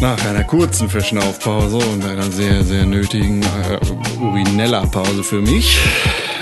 [0.00, 5.76] Nach einer kurzen Verschnaufpause und einer sehr, sehr nötigen äh, Urinella-Pause für mich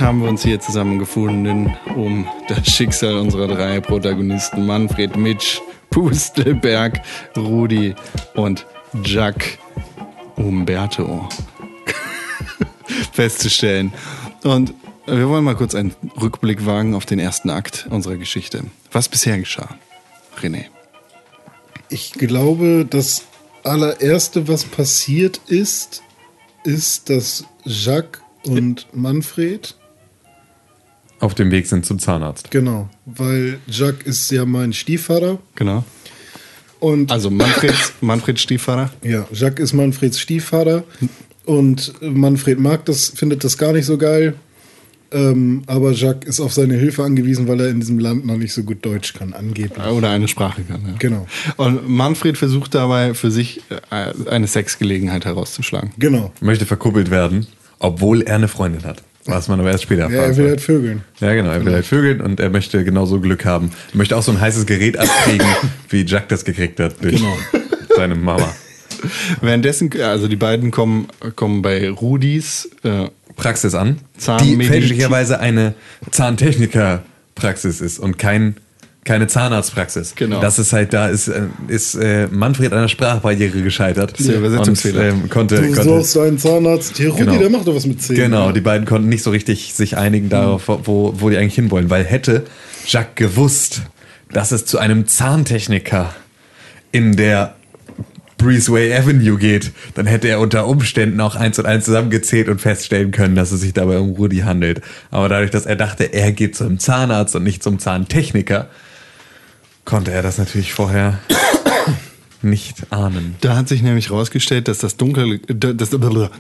[0.01, 5.61] haben wir uns hier zusammengefunden, um das Schicksal unserer drei Protagonisten Manfred, Mitch,
[5.91, 7.01] Pustelberg,
[7.37, 7.95] Rudi
[8.35, 8.67] und
[9.03, 9.59] Jack
[10.37, 11.29] Umberto
[13.13, 13.93] festzustellen.
[14.43, 14.75] Und
[15.07, 18.65] wir wollen mal kurz einen Rückblick wagen auf den ersten Akt unserer Geschichte.
[18.93, 19.77] Was bisher geschah,
[20.41, 20.67] René?
[21.89, 23.23] Ich glaube, das
[23.63, 26.03] allererste, was passiert ist,
[26.65, 29.75] ist, dass Jacques und Manfred,
[31.21, 32.51] Auf dem Weg sind zum Zahnarzt.
[32.51, 35.85] genau, weil Jacques ist ja mein Stiefvater Genau.
[36.81, 38.91] und Also Manfreds, Manfreds Stiefvater.
[39.03, 40.85] ja, Jacques ist Manfreds Stiefvater
[41.47, 44.35] und Manfred mag das, findet das gar nicht so geil.
[45.13, 48.53] Ähm, aber Jacques ist auf seine Hilfe angewiesen, weil er in diesem Land noch nicht
[48.53, 49.87] so gut Deutsch kann, angeblich.
[49.87, 50.81] Oder eine Sprache kann.
[50.85, 50.95] Ja.
[50.99, 51.27] Genau.
[51.57, 55.93] Und Manfred versucht dabei für sich äh, eine Sexgelegenheit herauszuschlagen.
[55.97, 56.33] Genau.
[56.41, 57.47] Möchte verkuppelt werden,
[57.79, 59.05] obwohl er eine Freundin hat.
[59.27, 61.03] Was man aber erst später Ja, erfahren er will halt vögeln.
[61.21, 61.51] Ja, genau.
[61.51, 63.71] Er will halt vögeln und er möchte genauso Glück haben.
[63.93, 65.47] Er möchte auch so ein heißes Gerät abkriegen,
[65.89, 67.37] wie Jack das gekriegt hat durch Genau.
[67.97, 68.55] seine Mama.
[69.41, 73.99] Währenddessen, also die beiden kommen, kommen bei Rudis äh, Praxis an,
[74.43, 75.75] die fälschlicherweise eine
[76.11, 78.57] Zahntechniker-Praxis ist und kein,
[79.07, 80.15] keine Zahnarztpraxis.
[80.17, 80.41] Genau.
[80.41, 84.19] Das ist halt, da ist, äh, ist äh, Manfred an der Sprachbarriere gescheitert.
[84.19, 85.01] ist der Übersetzungsfehler.
[85.01, 86.97] Und, ähm, konnte, Du konnte, suchst einen Zahnarzt.
[86.99, 87.39] Hier, Rudi, Genau.
[87.39, 88.21] der macht doch was mit Zähnen.
[88.21, 91.89] Genau, die beiden konnten nicht so richtig sich einigen darauf, wo, wo die eigentlich hinwollen,
[91.89, 92.45] weil hätte
[92.87, 93.83] Jacques gewusst,
[94.33, 96.13] dass es zu einem Zahntechniker
[96.93, 97.55] in der
[98.39, 103.11] Breezeway Avenue geht, dann hätte er unter Umständen auch eins und eins zusammengezählt und feststellen
[103.11, 104.83] können, dass es sich dabei um Rudi handelt.
[105.11, 108.69] Aber dadurch, dass er dachte, er geht zum Zahnarzt und nicht zum Zahntechniker,
[109.87, 111.19] konnte er das natürlich vorher
[112.43, 113.37] nicht ahnen.
[113.41, 115.97] Da hat sich nämlich herausgestellt, dass das dunkle, das,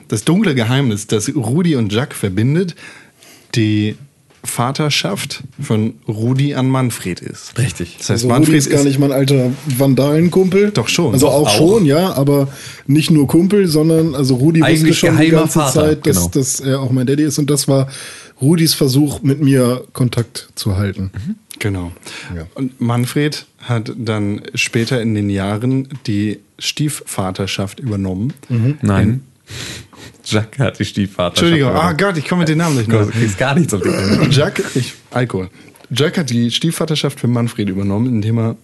[0.08, 2.74] das dunkle Geheimnis, das Rudi und Jack verbindet,
[3.54, 3.96] die
[4.44, 7.58] Vaterschaft von Rudi an Manfred ist.
[7.58, 7.96] Richtig.
[7.98, 10.70] Das heißt, Also Rudi Manfred ist gar nicht mein alter Vandalenkumpel.
[10.70, 11.14] Doch schon.
[11.14, 11.56] Also auch, auch.
[11.56, 12.48] schon, ja, aber
[12.86, 16.28] nicht nur Kumpel, sondern also Rudi wusste Eigentlich schon die ganze Vater, Zeit, dass, genau.
[16.28, 17.88] dass er auch mein Daddy ist und das war
[18.40, 21.10] Rudis Versuch, mit mir Kontakt zu halten.
[21.58, 21.92] Genau.
[22.34, 22.46] Ja.
[22.54, 28.32] Und Manfred hat dann später in den Jahren die Stiefvaterschaft übernommen.
[28.82, 29.22] Nein.
[30.24, 31.40] Jacques hat die Stiefvater.
[31.40, 33.06] Entschuldigung, ah Gott, ich komme mit den Namen nicht Du mehr.
[33.06, 34.30] kriegst gar nichts auf die Ohren.
[34.30, 35.48] Jack, ich, Alkohol.
[35.90, 38.56] Jack hat die Stiefvaterschaft für Manfred übernommen, indem er,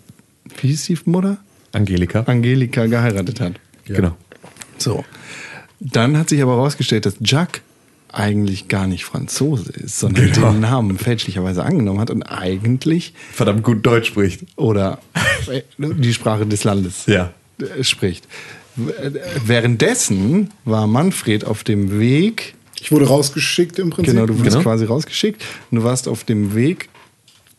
[0.61, 1.37] wie hieß die Mutter?
[1.73, 2.21] Angelika.
[2.23, 3.53] Angelika geheiratet hat.
[3.87, 4.17] Genau.
[4.79, 5.05] So.
[5.79, 7.63] Dann hat sich aber herausgestellt, dass Jack
[8.13, 10.53] eigentlich gar nicht Franzose ist, sondern Genau.
[10.53, 14.41] den Namen fälschlicherweise angenommen hat und eigentlich Verdammt gut Deutsch spricht.
[14.57, 14.99] oder
[15.79, 17.33] die Sprache des Landes Ja.
[17.83, 18.27] spricht.
[18.77, 19.11] Äh,
[19.45, 24.15] Währenddessen war Manfred auf dem Weg, Ich wurde rausgeschickt im Prinzip.
[24.15, 24.63] genau, du wurdest Genau.
[24.71, 26.89] quasi rausgeschickt und du warst auf dem Weg,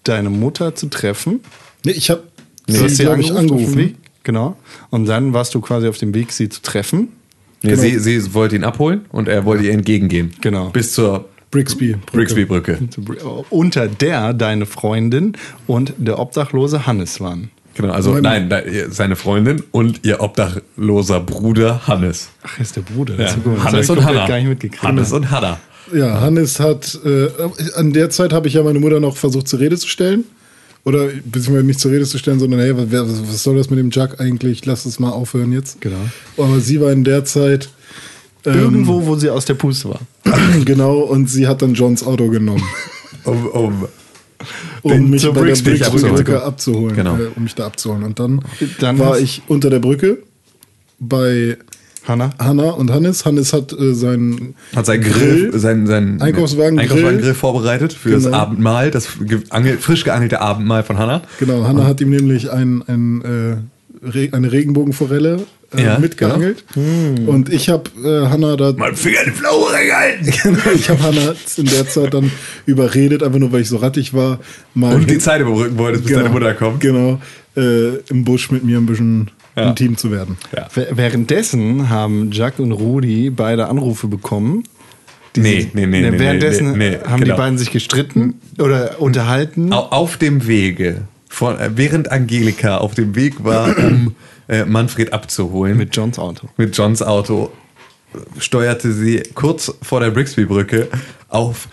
[0.03, 1.39] deine Mutter zu treffen.
[1.85, 2.23] Nee, ich habe
[2.67, 3.95] Du sie, hast sie angerufen, angerufen.
[4.23, 4.57] Genau.
[4.89, 7.09] Und dann warst du quasi auf dem Weg, sie zu treffen.
[7.63, 10.33] Nee, sie, sie wollte ihn abholen und er wollte ihr entgegengehen.
[10.41, 10.69] Genau.
[10.69, 11.95] Bis zur Brixby.
[12.11, 12.79] Brixby-Brücke.
[13.49, 15.33] Unter der deine Freundin
[15.65, 17.51] und der Obdachlose Hannes waren.
[17.75, 18.53] Genau, also nein,
[18.89, 22.29] seine Freundin und ihr obdachloser Bruder Hannes.
[22.43, 23.15] Ach, ist der Bruder.
[23.17, 23.25] Ja.
[23.25, 23.63] Ist gut.
[23.63, 24.27] Hannes und Hanna.
[24.27, 24.83] gar nicht mitgekriegt.
[24.83, 25.59] Hannes und Hanna.
[25.93, 27.29] Ja, Hannes hat, äh,
[27.75, 30.25] an der Zeit habe ich ja meine Mutter noch versucht zur Rede zu stellen.
[30.85, 33.89] Oder beziehungsweise nicht zur Rede zu stellen, sondern hey, was, was soll das mit dem
[33.89, 34.65] Jack eigentlich?
[34.65, 35.79] Lass es mal aufhören jetzt.
[35.79, 35.97] Genau.
[36.37, 37.69] Aber sie war in der Zeit
[38.45, 40.01] ähm, Irgendwo, wo sie aus der Puste war.
[40.65, 42.63] genau und sie hat dann Johns Auto genommen,
[43.25, 43.87] Um, um,
[44.81, 46.15] um Den mich bei der Brixby abzuholen.
[46.15, 46.93] Brücke abzuholen.
[46.93, 47.15] Genau.
[47.17, 48.03] Äh, um mich da abzuholen.
[48.03, 48.43] Und dann,
[48.81, 50.17] Dann war ich unter der Brücke
[50.99, 51.57] bei
[52.07, 52.31] Hanna?
[52.37, 53.25] Hanna und Hannes.
[53.25, 57.33] Hannes hat äh, seinen hat sein Grill, sein, sein Einkaufswagen- Einkaufswagen Grill.
[57.33, 58.23] vorbereitet für Genau.
[58.25, 61.21] das Abendmahl, das ge- angel, frisch geangelte Abendmahl von Hanna.
[61.39, 63.55] Genau, Hanna hat ihm nämlich ein, ein, äh,
[64.05, 65.43] Re eine Regenbogenforelle
[65.77, 66.65] äh, Ja, mitgeangelt.
[66.75, 68.73] Und ich habe äh, Hanna da.
[68.75, 70.33] Mein Finger in die Flaue reingehalten.
[70.43, 72.29] Genau, ich habe Hanna in der Zeit dann
[72.65, 74.39] überredet, einfach nur weil ich so rattig war,
[74.73, 76.81] mal Und die Zeit überbrücken wolltest, bis genau, deine Mutter kommt.
[76.81, 77.21] Genau,
[77.55, 79.69] äh, im Busch mit mir ein bisschen Ja.
[79.69, 80.37] intim zu werden.
[80.55, 80.67] Ja.
[80.91, 84.63] Währenddessen haben Jack und Rudi beide Anrufe bekommen
[85.35, 87.33] Nee, nee, nee, nee, Währenddessen nee, nee, haben genau.
[87.35, 89.73] die beiden sich gestritten oder unterhalten.
[89.73, 94.15] Au- Auf dem Wege, von, äh, während Angelika auf dem Weg war, um
[94.47, 96.49] äh, Manfred abzuholen, Mit Johns Auto.
[96.57, 97.51] mit Johns Auto
[98.39, 100.87] steuerte sie kurz vor der Brixby-Brücke
[101.29, 101.67] auf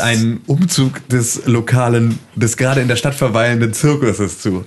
[0.00, 4.64] einen Umzug des lokalen, des gerade in der Stadt verweilenden Zirkuses zu.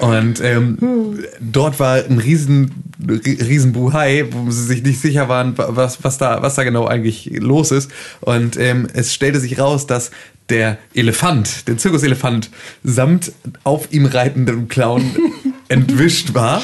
[0.00, 2.72] Und ähm, dort war ein riesen,
[3.06, 6.64] ri- riesen Buhai, wo sie sich nicht sicher waren, wa- was, was, da, was da
[6.64, 7.88] genau eigentlich los ist.
[8.20, 10.10] Und ähm, es stellte sich raus, dass
[10.48, 12.50] der Elefant, der Zirkuselefant,
[12.82, 13.30] samt
[13.62, 15.04] auf ihm reitendem Clown
[15.68, 16.62] entwischt war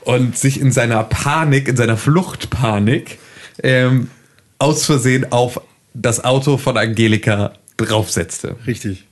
[0.00, 3.18] und sich in seiner Panik, in seiner Fluchtpanik,
[3.62, 4.10] ähm,
[4.58, 5.60] aus Versehen auf
[5.94, 8.56] das Auto von Angelika draufsetzte.
[8.66, 9.04] Richtig.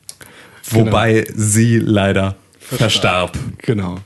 [0.71, 3.39] Wobei sie leider verstarb.
[3.59, 3.99] Genau.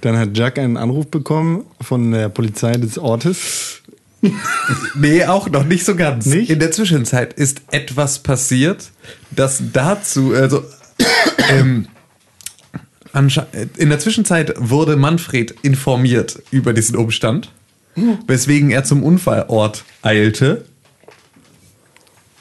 [0.00, 3.82] Dann hat Jack einen Anruf bekommen von der Polizei des Ortes.
[4.94, 6.26] Nee, auch noch nicht so ganz.
[6.26, 6.50] Nicht?
[6.50, 8.90] In der Zwischenzeit ist etwas passiert,
[9.30, 10.64] das dazu, also
[11.50, 11.86] ähm,
[13.76, 17.52] in der Zwischenzeit wurde Manfred informiert über diesen Umstand,
[18.26, 20.64] weswegen er zum Unfallort eilte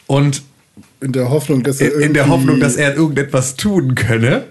[0.07, 0.43] und
[1.01, 4.47] In der Hoffnung, dass er in, der Hoffnung, dass er irgendetwas tun könne.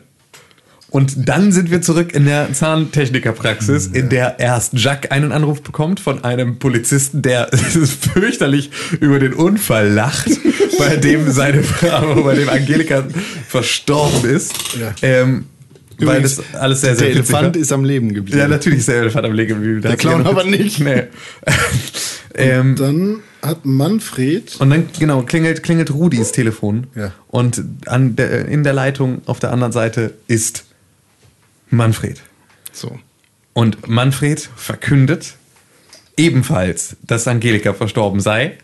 [0.95, 5.99] Und dann sind wir zurück in der Zahntechnikerpraxis, in der erst Jacques einen Anruf bekommt
[5.99, 10.31] von einem Polizisten, der fürchterlich über den Unfall lacht,
[10.79, 13.03] bei dem seine Frau, bei dem Angelika
[13.49, 14.55] verstorben ist.
[14.79, 14.95] Ja.
[15.03, 15.47] Ähm,
[15.99, 17.61] weil Übrigens, das alles sehr, sehr Der Elefant war.
[17.61, 18.39] ist am Leben geblieben.
[18.39, 19.83] Ja, natürlich ist der Elefant am Legen geblieben.
[19.83, 20.81] Der Clown aber nicht.
[20.81, 21.05] Nee.
[22.35, 26.87] ähm, Dann hat Manfred und dann, genau, klingelt, klingelt Rudis Telefon.
[26.95, 27.13] Ja.
[27.29, 30.65] Und an der, in der Leitung auf der anderen Seite ist
[31.71, 32.21] Manfred.
[32.73, 32.99] so.
[33.53, 35.37] Und Manfred verkündet
[36.17, 38.59] ebenfalls, dass Angelika verstorben sei,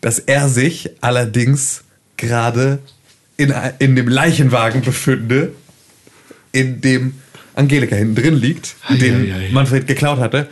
[0.00, 1.84] dass er sich allerdings
[2.16, 2.78] gerade
[3.36, 5.52] in, in dem Leichenwagen befinde,
[6.52, 7.14] in dem
[7.54, 9.50] Angelika hinten drin liegt, den ei, ei.
[9.52, 10.48] Manfred geklaut hatte.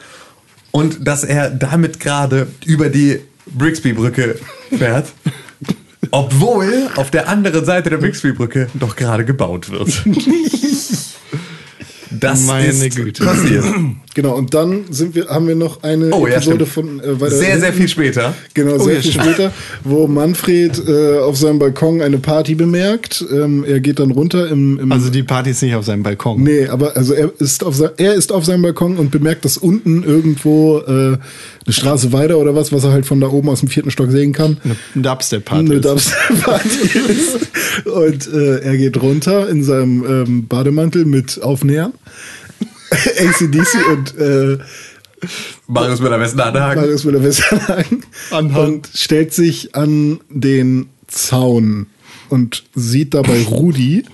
[0.71, 4.39] Und dass er damit gerade über die Brixby-Brücke
[4.77, 5.13] fährt,
[6.11, 10.05] obwohl auf der anderen Seite der Brixby-Brücke doch gerade gebaut wird.
[12.21, 13.25] Das Meine ist Güte.
[13.25, 13.65] passiert.
[14.13, 17.01] Genau, und dann sind wir, haben wir noch eine Oh, ja, Episode stimmt.
[17.01, 18.35] von äh, weiter Sehr, sehr viel später.
[18.55, 19.25] Genau, Oh, sehr ja, viel stimmt.
[19.27, 19.53] später,
[19.85, 23.25] wo Manfred äh, auf seinem Balkon eine Party bemerkt.
[23.33, 26.43] Ähm, er geht dann runter im, im Also die Party ist nicht auf seinem Balkon.
[26.43, 30.03] Nee, aber also er ist auf er ist auf seinem Balkon und bemerkt, dass unten
[30.03, 31.19] irgendwo äh, eine
[31.69, 34.33] Straße weiter oder was, was er halt von da oben aus dem vierten Stock sehen
[34.33, 34.57] kann.
[34.65, 34.75] Eine
[35.05, 35.71] Dubstep-Party.
[35.71, 35.81] Eine.
[35.81, 37.87] Dubstep-Party ist.
[37.87, 41.93] Und äh, er geht runter in seinem ähm, Bademantel mit Aufnähern.
[42.91, 44.59] ACDC und äh,
[45.67, 46.81] Marius mit der Westenhagen.
[46.81, 48.75] Marius mit der Westernhagen Anhang.
[48.75, 51.87] und stellt sich an den Zaun
[52.29, 54.05] und sieht dabei Rudi.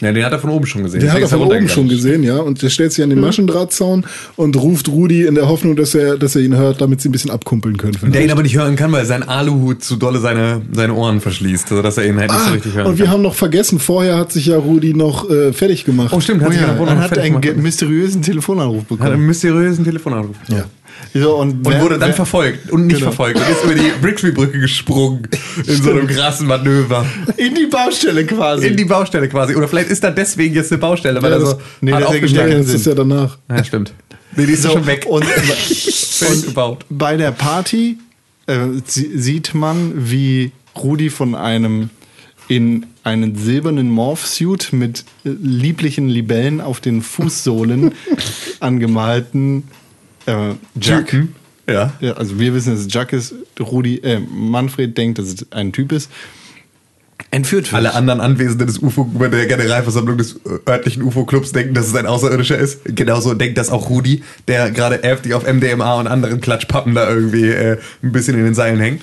[0.00, 1.00] Ja, den hat er von oben schon gesehen.
[1.00, 2.36] Der hat Deswegen er ist er von oben schon gesehen, ja.
[2.38, 4.04] Und der stellt sich an den Maschendrahtzaun
[4.36, 7.12] und ruft Rudi in der Hoffnung, dass er, dass er ihn hört, damit sie ein
[7.12, 7.96] bisschen abkumpeln können.
[8.12, 11.68] Der ihn aber nicht hören kann, weil sein Aluhut zu dolle seine, seine Ohren verschließt,
[11.68, 13.14] sodass er ihn halt nicht so richtig hören Ah, und wir kann.
[13.14, 16.12] haben noch vergessen, vorher hat sich ja Rudi noch äh, fertig gemacht.
[16.14, 18.88] Oh, stimmt, Oh hat sich ja, der Wohnung dann hat er einen mysteriösen Telefonanruf hat
[18.88, 19.12] bekommen.
[19.12, 20.36] einen mysteriösen Telefonanruf.
[20.48, 20.64] ja.
[21.16, 23.12] So, und Und wurde dann wer- verfolgt und nicht Genau.
[23.12, 25.28] verfolgt und ist über die Brixby-Brücke gesprungen
[25.64, 27.06] in so einem krassen Manöver.
[27.36, 28.66] in die Baustelle quasi.
[28.66, 29.54] In die Baustelle quasi.
[29.54, 32.04] Oder vielleicht ist da deswegen jetzt eine Baustelle, weil Ja, er das- so nee, hart
[32.06, 33.38] aufgeschlagen keinen das ist ja danach.
[33.48, 33.92] Ja, stimmt.
[34.36, 35.06] Nee, die ist So, schon weg.
[35.08, 35.24] Und,
[36.46, 36.84] gebaut.
[36.90, 37.98] bei der Party
[38.46, 41.90] äh, sie- sieht man, wie Rudi von einem
[42.48, 47.92] in einen silbernen Morph-Suit mit äh, lieblichen Libellen auf den Fußsohlen
[48.60, 49.64] angemalten
[50.26, 51.08] äh, Jack.
[51.08, 51.34] Typen.
[51.68, 51.92] Ja.
[52.00, 53.34] Ja, also wir wissen, dass es Jack ist.
[53.58, 56.10] Rudi, äh, Manfred denkt, dass es ein Typ ist.
[57.30, 57.74] Entführt wird.
[57.74, 61.94] Alle anderen Anwesenden des UFO, bei der Generalversammlung des äh, örtlichen UFO-Clubs denken, dass es
[61.94, 62.80] ein Außerirdischer ist.
[62.84, 67.48] Genauso denkt das auch Rudi, der gerade heftig auf MDMA und anderen Klatschpappen da irgendwie
[67.48, 69.02] äh, ein bisschen in den Seilen hängt.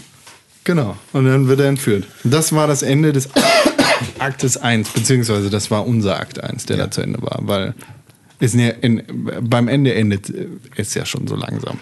[0.63, 0.95] Genau.
[1.13, 2.05] Und dann wird er entführt.
[2.23, 3.29] Das war das Ende des
[4.19, 7.73] Aktes 1, beziehungsweise das war unser Akt 1, der da zu Ende war, weil
[8.41, 9.03] ist ja in,
[9.41, 11.79] beim Ende endet äh, ist ja schon so langsam.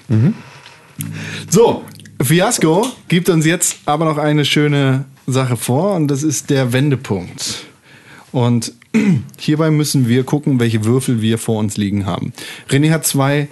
[1.49, 1.83] So,
[2.21, 7.65] Fiasco gibt uns jetzt aber noch eine schöne Sache vor und das ist der Wendepunkt.
[8.31, 8.73] Und
[9.39, 12.33] hierbei müssen wir gucken, welche Würfel wir vor uns liegen haben.
[12.69, 13.47] René hat zwei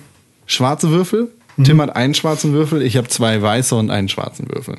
[0.45, 1.29] schwarze Würfel,
[1.63, 4.77] Tim hat einen schwarzen Würfel, ich habe zwei weiße und einen schwarzen Würfel.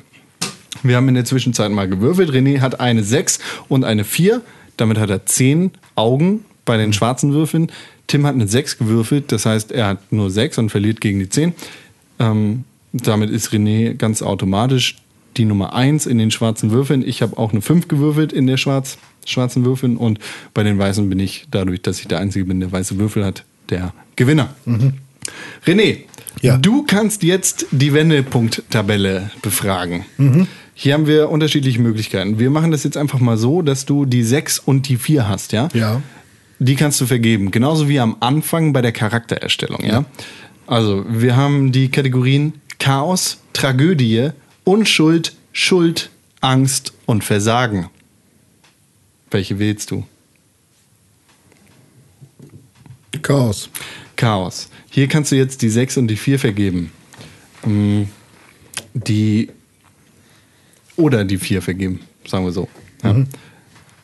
[0.81, 2.29] Wir haben in der Zwischenzeit mal gewürfelt.
[2.29, 4.41] René hat eine 6 und eine 4.
[4.77, 7.69] Damit hat er 10 Augen bei den schwarzen Würfeln.
[8.09, 11.29] Tim hat eine 6 gewürfelt, das heißt, er hat nur 6 und verliert gegen die
[11.29, 11.53] 10.
[12.19, 14.97] Ähm, damit ist René ganz automatisch
[15.37, 17.07] die Nummer 1 in den schwarzen Würfeln.
[17.07, 20.19] Ich habe auch eine 5 gewürfelt in der schwarz, schwarzen Würfeln und
[20.55, 23.45] bei den weißen bin ich, dadurch, dass ich der Einzige bin, der weiße Würfel hat,
[23.69, 24.55] der Gewinner.
[25.65, 25.97] René,
[26.41, 26.57] Ja.
[26.57, 30.05] du kannst jetzt die Wendepunkt-Tabelle befragen.
[30.73, 32.39] Hier haben wir unterschiedliche Möglichkeiten.
[32.39, 35.51] Wir machen das jetzt einfach mal so, dass du die 6 und die 4 hast,
[35.51, 35.69] ja?
[35.73, 36.01] Ja.
[36.59, 37.51] Die kannst du vergeben.
[37.51, 40.05] Genauso wie am Anfang bei der Charaktererstellung, ja?
[40.67, 44.29] Also, wir haben die Kategorien Chaos, Tragödie,
[44.65, 46.09] Unschuld, Schuld,
[46.41, 47.89] Angst und Versagen.
[49.31, 50.05] Welche wählst du?
[53.21, 53.69] Chaos.
[54.15, 54.69] Chaos.
[54.89, 56.91] Hier kannst du jetzt die 6 und die 4 vergeben.
[57.65, 58.03] Mm,
[58.93, 59.49] Die
[60.95, 62.67] oder die 4 vergeben, sagen wir so.
[63.03, 63.15] Ja.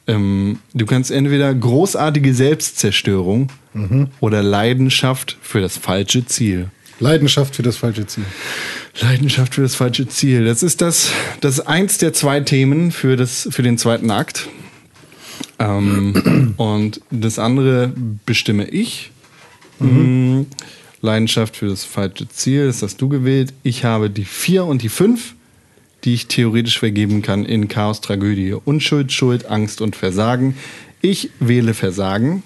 [0.07, 3.49] Ähm, du kannst entweder großartige Selbstzerstörung
[4.21, 6.69] oder Leidenschaft für das falsche Ziel.
[6.99, 8.23] Leidenschaft für das falsche Ziel.
[9.01, 10.45] Leidenschaft für das falsche Ziel.
[10.45, 14.47] Das ist das, das ist eins der zwei Themen für, das, für den zweiten Akt.
[15.59, 17.91] Ähm, und das andere
[18.25, 19.11] bestimme ich.
[19.79, 20.43] Mm,
[21.01, 23.53] Leidenschaft für das falsche Ziel, das hast du gewählt.
[23.63, 25.34] Ich habe die vier und die fünf,
[26.05, 28.53] die ich theoretisch vergeben kann in Chaos, Tragödie.
[28.53, 30.55] Unschuld, Schuld, Angst und Versagen.
[31.01, 32.43] Ich wähle Versagen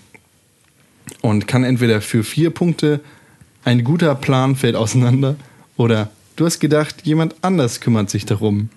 [1.21, 3.01] und kann entweder für vier Punkte
[3.65, 5.35] ein guter Plan fällt auseinander
[5.75, 8.69] oder du hast gedacht, jemand anders kümmert sich darum.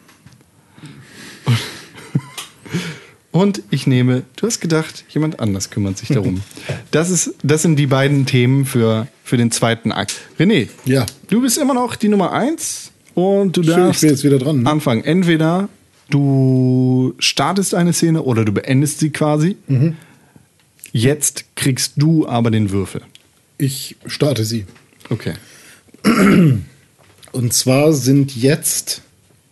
[3.31, 6.43] Und ich nehme, du hast gedacht, jemand anders kümmert sich darum.
[6.91, 10.15] Das, ist, das sind die beiden Themen für, für den zweiten Akt.
[10.39, 11.07] René, Ja.
[11.31, 14.38] du bist immer noch die Nummer eins und du Schön, darfst ich bin jetzt wieder
[14.38, 14.62] dran.
[14.62, 14.71] Ne?
[14.71, 15.04] anfangen.
[15.04, 15.69] Entweder
[16.11, 19.57] du startest eine Szene oder du beendest sie quasi.
[19.66, 19.97] Mhm.
[20.92, 23.02] Jetzt kriegst du aber den Würfel.
[23.59, 24.66] Ich starte sie.
[25.09, 25.35] Okay.
[27.33, 29.02] Und zwar sind jetzt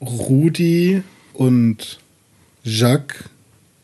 [0.01, 1.03] Rudi
[1.33, 1.99] und
[2.63, 3.25] Jacques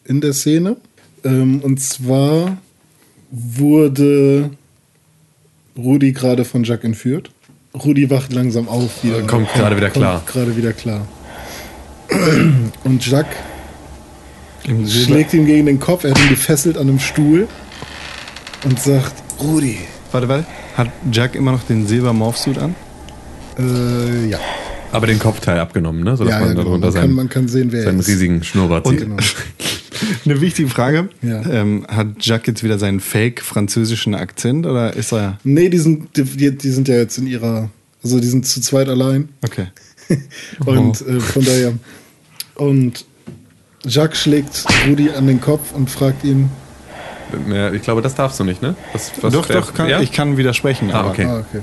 [0.04, 0.76] in der Szene.
[1.24, 2.58] Ähm, und zwar
[3.30, 4.50] wurde
[5.76, 7.30] Rudi gerade von Jacques entführt.
[7.84, 9.22] Rudi wacht langsam auf wieder.
[9.22, 10.14] Kommt gerade wieder klar.
[10.20, 11.02] Kommt gerade wieder klar.
[12.84, 13.36] Und Jacques
[14.64, 16.04] Silber- schlägt ihm gegen den Kopf.
[16.04, 17.46] Er hat ihn gefesselt an einem Stuhl
[18.64, 19.78] und sagt: Rudi.
[20.12, 20.46] Warte, warte.
[20.76, 22.74] Hat Jack immer noch den Silber-Morphsuit an?
[23.58, 24.38] Äh, ja.
[24.92, 26.16] Aber den Kopfteil abgenommen, ne?
[26.16, 26.78] Sodass Ja, man ja, genau.
[26.78, 28.08] man, seinen, kann, man kann sehen, wer er seinen ist.
[28.08, 29.00] riesigen Schnurrbart sieht.
[29.00, 29.16] Genau.
[30.24, 31.08] Eine wichtige Frage.
[31.22, 31.42] Ja.
[31.50, 35.38] Ähm, hat Jack jetzt wieder seinen fake-französischen Akzent oder ist er.
[35.44, 37.70] Nee, die sind, die, die sind ja jetzt in ihrer,
[38.02, 39.28] also die sind zu zweit allein.
[39.44, 39.66] Okay.
[40.64, 41.72] Und äh, von daher.
[42.54, 43.04] Und
[43.84, 46.48] Jacques schlägt Rudi an den Kopf und fragt ihn,
[47.48, 48.74] Ja, ich glaube, das darfst du nicht, ne?
[48.92, 50.00] Was, was doch, doch, kann, ja?
[50.00, 50.90] ich kann widersprechen.
[50.90, 51.24] Ah, aber okay.
[51.24, 51.60] ah, okay.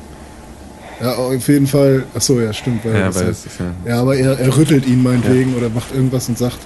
[1.01, 2.85] Ja, auf jeden Fall, ach so, ja, stimmt.
[2.85, 5.55] Weil Ja, das weil heißt- es ist ja- ja, aber er, er rüttelt ihn meinetwegen
[5.55, 6.59] oder macht irgendwas und sagt,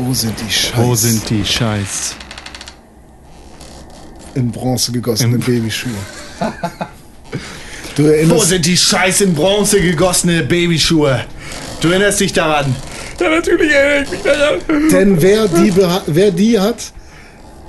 [0.00, 2.14] wo sind die Scheiß Wo sind die Scheiß?
[4.34, 5.92] in Bronze gegossenen Im- Babyschuhe?
[7.96, 11.24] Du erinnerst, sind die Scheiß in Bronze gegossene Babyschuhe?
[11.80, 12.74] Du erinnerst dich daran?
[13.18, 14.60] Ja, natürlich erinnere ich mich daran.
[14.90, 15.72] Denn wer die,
[16.06, 16.92] wer die hat,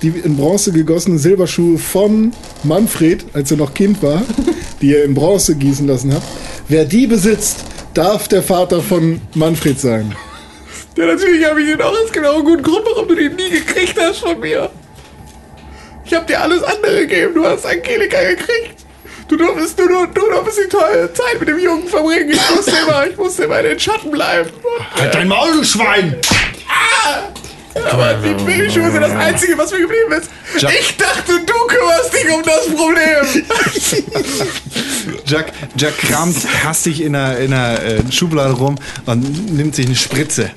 [0.02, 2.32] die in Bronze gegossenen Silberschuhe von
[2.64, 4.22] Manfred, als er noch Kind war,
[4.82, 6.22] die er in Bronze gießen lassen hat,
[6.70, 7.58] wer die besitzt,
[7.96, 10.16] darf der Vater von Manfred sein.
[10.98, 13.50] Ja, natürlich habe ich den auch als genau einen guten Grund, warum du den nie
[13.50, 14.70] gekriegt hast von mir.
[16.06, 17.34] Ich habe dir alles andere gegeben.
[17.36, 18.76] Du hast Angelika gekriegt.
[19.30, 22.32] Du durftest, du, du, du durftest die tolle Zeit mit dem Jungen verbringen.
[22.32, 24.50] Ich musste immer, ich musste immer in den Schatten bleiben.
[24.94, 26.18] Halt dein Maul, du Schwein!
[27.90, 30.30] Aber die Babyschuhe sind das Einzige, was mir geblieben ist.
[30.62, 33.44] Jack- Ich dachte, du kümmerst dich um das Problem.
[35.26, 39.96] Jack, Jack kramt hastig in einer, in einer äh, Schublade rum und nimmt sich eine
[39.96, 40.52] Spritze.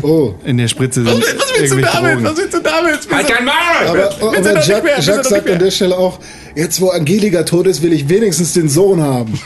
[0.00, 1.26] Oh, In der Spritze sind Was
[1.58, 2.12] willst du damit?
[2.12, 2.24] Drogen.
[2.24, 2.98] Was willst du damit?
[3.10, 3.54] Halt dein Maul!
[3.86, 4.68] aber, Willst du aber doch nicht
[5.06, 6.18] Jack, sagt an der Stelle auch,
[6.56, 9.38] jetzt wo Angelika tot ist, will ich wenigstens den Sohn haben.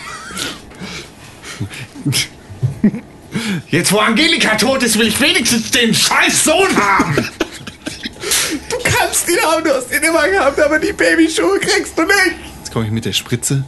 [3.69, 7.17] Jetzt, wo Angelika tot ist, will ich wenigstens den scheiß Sohn haben!
[8.71, 12.37] Du kannst ihn haben, du hast ihn immer gehabt, aber die Babyschuhe kriegst du nicht.
[12.61, 13.65] Jetzt komme ich mit der Spritze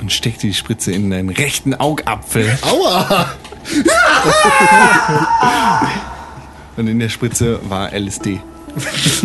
[0.00, 2.58] und steck die Spritze in deinen rechten Augapfel.
[2.62, 3.30] Aua!
[6.76, 8.38] Und in der Spritze war LSD.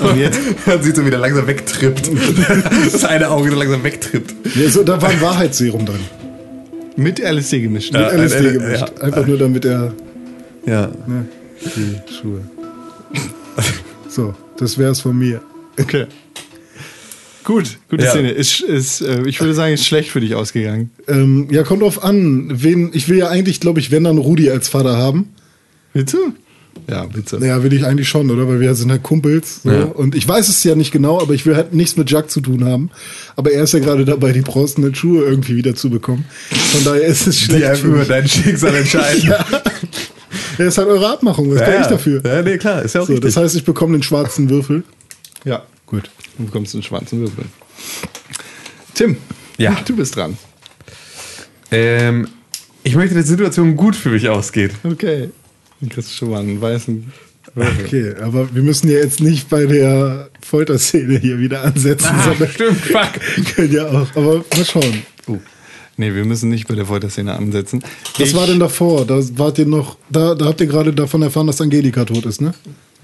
[0.00, 2.10] und jetzt Man sieht so, wie der langsam wegtrippt.
[2.92, 4.34] Das eine Auge so langsam wegtrippt.
[4.56, 6.00] Ja, so, da war ein Wahrheitsserum drin.
[6.96, 7.92] mit LSD gemischt.
[7.94, 8.10] Ja.
[8.10, 8.80] Mit LSD äh, gemischt.
[8.96, 9.02] ja.
[9.02, 9.92] Einfach nur damit er
[10.64, 10.88] Ja.
[11.06, 11.26] ne,
[11.76, 12.40] die Schuhe.
[14.08, 15.42] So, das wär's von mir.
[15.78, 16.06] Okay.
[17.44, 18.10] Gut, gute Ja.
[18.10, 18.30] Szene.
[18.32, 20.90] Ist, ist, äh, ich würde sagen, ist schlecht für dich ausgegangen.
[21.08, 22.50] Ähm, ja, kommt drauf an.
[22.52, 25.30] Wen, ich will ja eigentlich, glaube ich, wenn dann Rudi als Vater haben.
[25.94, 26.18] Willst du?
[26.88, 27.38] Ja, bitte.
[27.44, 28.46] Ja, will ich eigentlich schon, oder?
[28.48, 29.62] Weil wir sind halt Kumpels.
[29.64, 29.70] So.
[29.70, 29.84] Ja.
[29.84, 32.40] Und ich weiß es ja nicht genau, aber ich will halt nichts mit Jack zu
[32.40, 32.90] tun haben.
[33.36, 36.24] Aber er ist ja gerade dabei, die bronzenen Schuhe irgendwie wieder zu bekommen.
[36.72, 37.64] Von daher ist es Die schlecht.
[37.64, 39.22] einfach für über dein Schicksal entscheiden.
[39.28, 39.44] ja.
[40.58, 41.52] ja, ist halt eure Abmachung.
[41.54, 42.22] Was kann ich dafür?
[42.24, 43.34] Ja, nee, klar, ist ja auch So, richtig.
[43.34, 44.82] das heißt, ich bekomme den schwarzen Würfel.
[45.44, 46.10] Ja, gut.
[46.40, 47.44] Du bekommst einen schwarzen Würfel.
[48.94, 49.18] Tim,
[49.58, 49.76] Ja.
[49.86, 50.38] du bist dran.
[51.70, 52.28] ähm,
[52.82, 54.72] ich möchte, dass die Situation gut für mich ausgeht.
[54.82, 55.28] Okay.
[55.80, 57.12] Dann kriegst du schon mal einen weißen
[57.54, 57.84] Würfel.
[57.84, 62.78] Okay, aber wir müssen ja jetzt nicht bei der Folterszene hier wieder ansetzen, sondern stimmt,
[62.80, 63.54] fuck.
[63.54, 64.08] können ja auch.
[64.16, 65.02] Aber mal schauen.
[65.26, 65.38] Oh.
[65.98, 67.82] Nee, wir müssen nicht bei der Folterszene ansetzen.
[68.18, 69.04] Was Ich- war denn davor?
[69.04, 72.40] Da wart ihr noch, da, da habt ihr gerade davon erfahren, dass Angelika tot ist,
[72.40, 72.54] ne?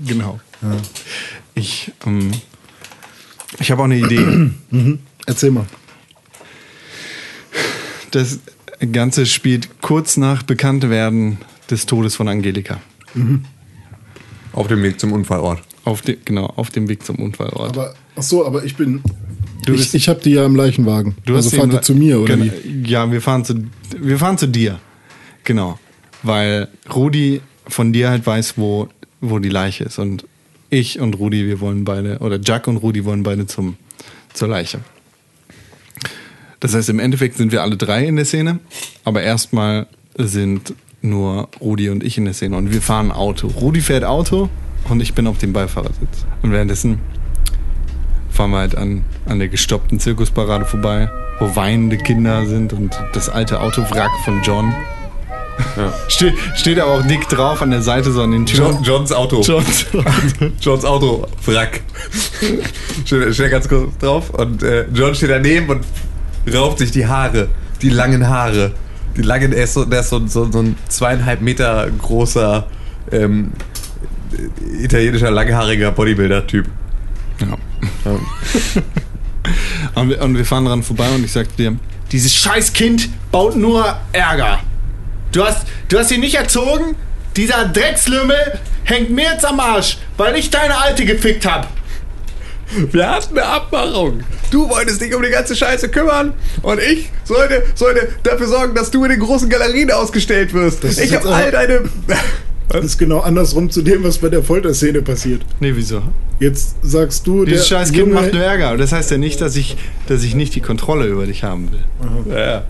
[0.07, 0.41] Genau.
[1.55, 2.31] Ich, ähm,
[3.61, 4.51] ich habe auch eine Idee.
[5.27, 5.67] Erzähl mal.
[8.11, 8.39] Das
[8.93, 11.39] Ganze spielt kurz nach Bekanntwerden
[11.71, 12.81] des Todes von Angelika.
[14.53, 15.63] Auf dem Weg zum Unfallort.
[15.85, 17.71] Auf de, genau, auf dem Weg zum Unfallort.
[17.77, 19.03] Aber, ach so, aber ich bin.
[19.65, 21.15] Du ich bist- ich habe die ja im Leichenwagen.
[21.29, 22.89] also fahrt im ihr Le- zu mir, oder Genau, wie?
[22.91, 23.65] Ja, wir fahren zu,
[23.99, 24.79] wir fahren zu dir.
[25.45, 25.79] Genau.
[26.23, 28.89] Weil Rudi von dir halt weiß, wo,
[29.21, 29.99] wo die Leiche ist.
[29.99, 30.25] Und
[30.71, 33.77] ich und Rudi, wir wollen beide, oder Jack und Rudi wollen beide zum,
[34.33, 34.81] zur Leiche.
[36.61, 38.59] Das heißt, im Endeffekt sind wir alle drei in der Szene,
[39.05, 43.49] aber erstmal sind nur Rudi und ich in der Szene und wir fahren Auto.
[43.49, 44.49] Rudi fährt Auto
[44.89, 46.27] und ich bin auf dem Beifahrersitz.
[46.43, 46.99] Und währenddessen
[48.31, 53.29] fahren wir halt an, an der gestoppten Zirkusparade vorbei, wo weinende Kinder sind und das
[53.29, 54.75] alte Autowrack von John.
[56.09, 58.75] Steht, steht aber auch dick drauf an der Seite, so an den Türen.
[58.75, 59.41] John, Johns Auto.
[59.43, 59.87] Johns
[60.61, 61.83] Johns Auto, Wrack.
[63.05, 64.31] steht, steht ganz kurz drauf.
[64.31, 65.85] Und äh, John steht daneben und
[66.55, 67.49] rauft sich die Haare.
[67.83, 68.73] Die langen Haare.
[69.17, 72.67] Die langen, er ist so, der ist so, so, so ein zweieinhalb Meter großer
[73.13, 73.53] ähm,
[74.81, 76.67] italienischer langhaariger Bodybuilder-Typ.
[77.41, 77.57] Ja.
[79.95, 81.77] und, wir, und wir fahren dran vorbei und ich sag dir,
[82.13, 84.61] dieses Scheißkind baut nur Ärger.
[85.37, 86.97] Du hast, du hast ihn nicht erzogen?
[87.37, 91.69] Dieser Dreckslümmel hängt mir jetzt am Arsch, weil ich deine Alte gefickt hab.
[92.91, 94.21] Wir hatten eine Abmachung.
[94.51, 98.91] Du wolltest dich um die ganze Scheiße kümmern und ich sollte, sollte dafür sorgen, dass
[98.91, 100.83] du in den großen Galerien ausgestellt wirst.
[100.83, 101.83] Das ist ich habe all deine.
[102.69, 105.43] Das ist genau andersrum zu dem, was bei der Folterszene passiert.
[105.61, 106.03] Nee, wieso?
[106.41, 108.73] Jetzt sagst du, Dieses der Scheißkind Junge- macht nur Ärger.
[108.73, 109.77] Und das heißt ja nicht, dass ich,
[110.09, 112.35] dass ich nicht die Kontrolle über dich haben will.
[112.37, 112.65] Ja.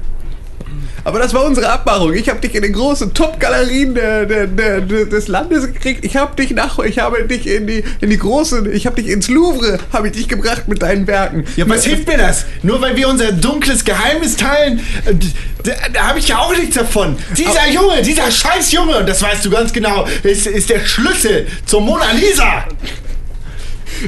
[1.06, 2.14] Aber das war unsere Abmachung.
[2.14, 6.04] Ich habe dich in den großen Top-Galerien des Landes gekriegt.
[6.04, 9.12] Ich habe dich nach, ich habe dich in die, in die großen, ich habe dich
[9.12, 11.44] ins Louvre, habe ich dich gebracht mit deinen Werken.
[11.54, 12.44] Ja, was hilft mir das?
[12.64, 15.14] Nur weil wir unser dunkles Geheimnis teilen, äh,
[15.62, 17.16] da, da habe ich ja auch nichts davon.
[17.38, 21.46] Dieser Junge, dieser scheiß Junge, und das weißt du ganz genau, ist, ist der Schlüssel
[21.66, 22.64] zur Mona Lisa.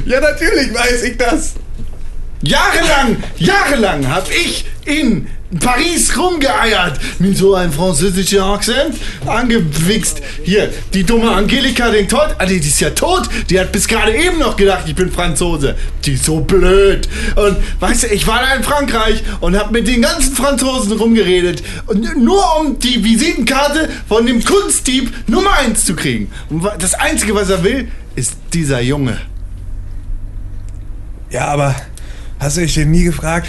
[0.05, 1.53] Ja, natürlich weiß ich das.
[2.41, 10.21] Jahrelang, jahrelang habe ich in Paris rumgeeiert mit so einem französischen Akzent, angewichst.
[10.43, 13.27] Hier, die dumme Angelika denkt tot, ah, die ist ja tot.
[13.49, 15.75] Die hat bis gerade eben noch gedacht, ich bin Franzose.
[16.05, 17.09] Die ist so blöd.
[17.35, 21.63] Und weißt du, ich war da in Frankreich und habe mit den ganzen Franzosen rumgeredet.
[21.87, 26.31] Und nur um die Visitenkarte von dem Kunstdieb Nummer 1 zu kriegen.
[26.51, 29.17] Und das Einzige, was er will, ist dieser Junge.
[31.31, 31.75] Ja, aber
[32.39, 33.47] hast du dich denn nie gefragt,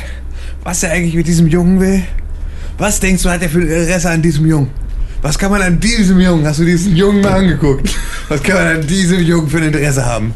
[0.64, 2.02] was er eigentlich mit diesem Jungen will?
[2.78, 4.70] Was denkst du, hat er für ein Interesse an diesem Jungen?
[5.22, 7.94] Was kann man an diesem Jungen, hast du diesen Jungen mal angeguckt?
[8.28, 10.32] Was kann man an diesem Jungen für ein Interesse haben?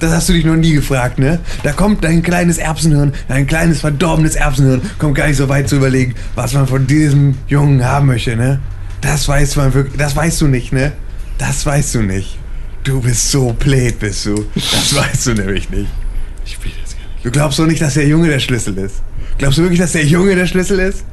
[0.00, 1.38] Das hast du dich noch nie gefragt, ne?
[1.62, 5.76] Da kommt dein kleines Erbsenhirn, dein kleines verdorbenes Erbsenhirn, kommt gar nicht so weit zu
[5.76, 8.60] überlegen, was man von diesem Jungen haben möchte, ne?
[9.00, 10.92] Das weiß man wirklich, das weißt du nicht, ne?
[11.38, 12.38] Das weißt du nicht.
[12.82, 14.44] Du bist so blöd, bist du.
[14.54, 15.88] Das weißt du nämlich nicht.
[16.44, 17.24] Ich will das gar nicht.
[17.24, 18.96] Du glaubst doch nicht, dass der Junge der Schlüssel ist.
[19.38, 21.04] Glaubst du wirklich, dass der Junge der Schlüssel ist?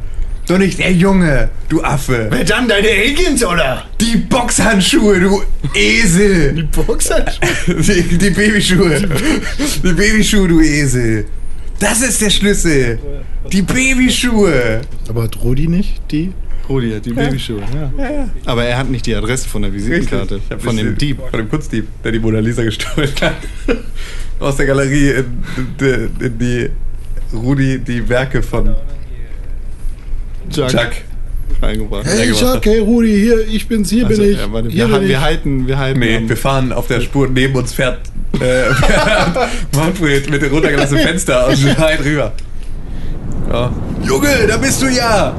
[0.47, 2.27] Doch nicht der Junge, du Affe.
[2.29, 3.85] Wer dann deine Aliens oder?
[3.99, 6.67] Die Boxhandschuhe, du Esel.
[6.75, 7.47] Boxhandschuhe?
[7.81, 9.07] Die, die Babyschuhe.
[9.83, 11.25] Die Babyschuhe, du Esel.
[11.79, 12.99] Das ist der Schlüssel.
[13.51, 14.81] Die Babyschuhe.
[15.07, 16.31] Aber hat Rudi nicht die?
[16.67, 18.29] Rudi hat die Babyschuhe, ja.
[18.45, 20.41] Aber er hat nicht die Adresse von der Visitenkarte.
[20.59, 21.19] Von dem Dieb.
[21.29, 23.35] Von dem Kunstdieb, der die Mona Lisa gestohlen hat.
[24.39, 25.25] Aus der Galerie in,
[25.79, 26.69] in, in die
[27.33, 28.75] Rudi die Werke von
[30.49, 30.67] Chuck.
[30.69, 30.89] Chuck.
[31.61, 32.05] Reingebracht.
[32.05, 32.65] Hey, hat.
[32.65, 34.37] hey Rudi, hier, ich bin's, hier Also, bin ich.
[34.39, 35.21] ja, warte, hier wir, bin wir ich.
[35.21, 35.99] halten, wir halten.
[35.99, 37.99] Nee, wir fahren auf der Spur neben uns fährt
[38.39, 38.69] äh,
[39.75, 42.31] Manfred mit dem runtergelassenen Fenster und schreit rüber.
[43.51, 43.71] Ja.
[44.03, 45.35] Junge, da bist du ja!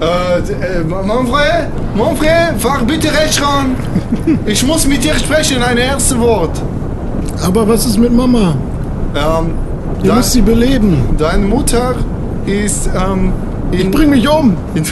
[0.00, 3.74] Äh, äh, Manfred, Manfred, fahr bitte rechts ran.
[4.46, 6.60] Ich muss mit dir sprechen, ein erstes Wort.
[7.42, 8.56] Aber was ist mit Mama?
[9.14, 9.52] Ähm,
[10.02, 11.16] Ihr müsst sie beleben.
[11.18, 11.94] deine Mutter
[12.46, 13.32] ist ähm,
[13.72, 14.56] in, Bring mich um.
[14.74, 14.84] in,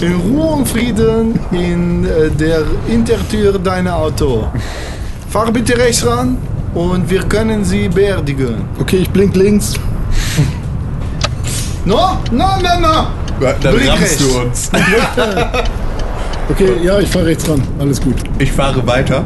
[0.00, 4.48] in Ruhe und Frieden in äh, der Hintertür deiner Auto.
[5.30, 6.38] Fahr bitte rechts ran
[6.74, 8.56] und wir können sie beerdigen.
[8.80, 9.74] Okay, ich blink links.
[11.84, 13.06] No, no, no, no.
[13.62, 14.18] Dann Blick rammst rechts.
[14.18, 14.70] du uns.
[16.48, 17.60] Okay, ja, ich fahre rechts ran.
[17.80, 18.14] Alles gut.
[18.38, 19.24] Ich fahre weiter.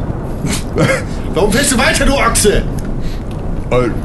[1.35, 2.63] Warum fährst du weiter, du Ochse?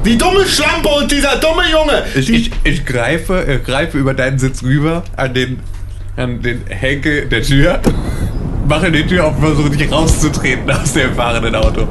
[0.06, 2.04] Die dumme Schlampe und dieser dumme Junge.
[2.16, 5.60] Ich, ich, ich greife, äh, greife über deinen Sitz rüber an den,
[6.18, 7.80] an den Henkel der Tür,
[8.68, 11.88] mache die Tür auf und versuche dich rauszutreten aus dem fahrenden Auto.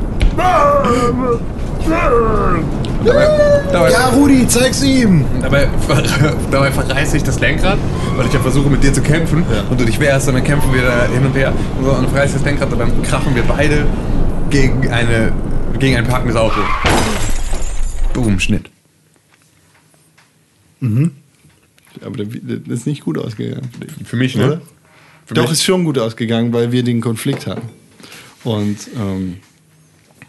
[3.05, 3.27] Dabei,
[3.73, 5.25] dabei, Ja, Rudi, zeig's ihm.
[5.43, 5.69] dabei,
[6.51, 7.77] dabei verreiße ich das Lenkrad,
[8.17, 10.73] weil ich ja versuche mit dir zu kämpfen und du dich wehrst und dann kämpfen
[10.73, 13.43] wir da hin und her und, so, und verreiße das Lenkrad und dann krachen wir
[13.43, 13.85] beide
[14.49, 15.33] gegen, eine,
[15.79, 16.61] gegen ein parkendes Auto.
[18.15, 18.71] Boom, Schnitt.
[22.05, 23.69] aber das ist nicht gut ausgegangen
[24.05, 24.47] für mich, ne?
[24.47, 24.61] Oder?
[25.27, 27.69] Für Doch, mich- ist schon gut ausgegangen, weil wir den Konflikt hatten.
[28.45, 29.37] Und ähm,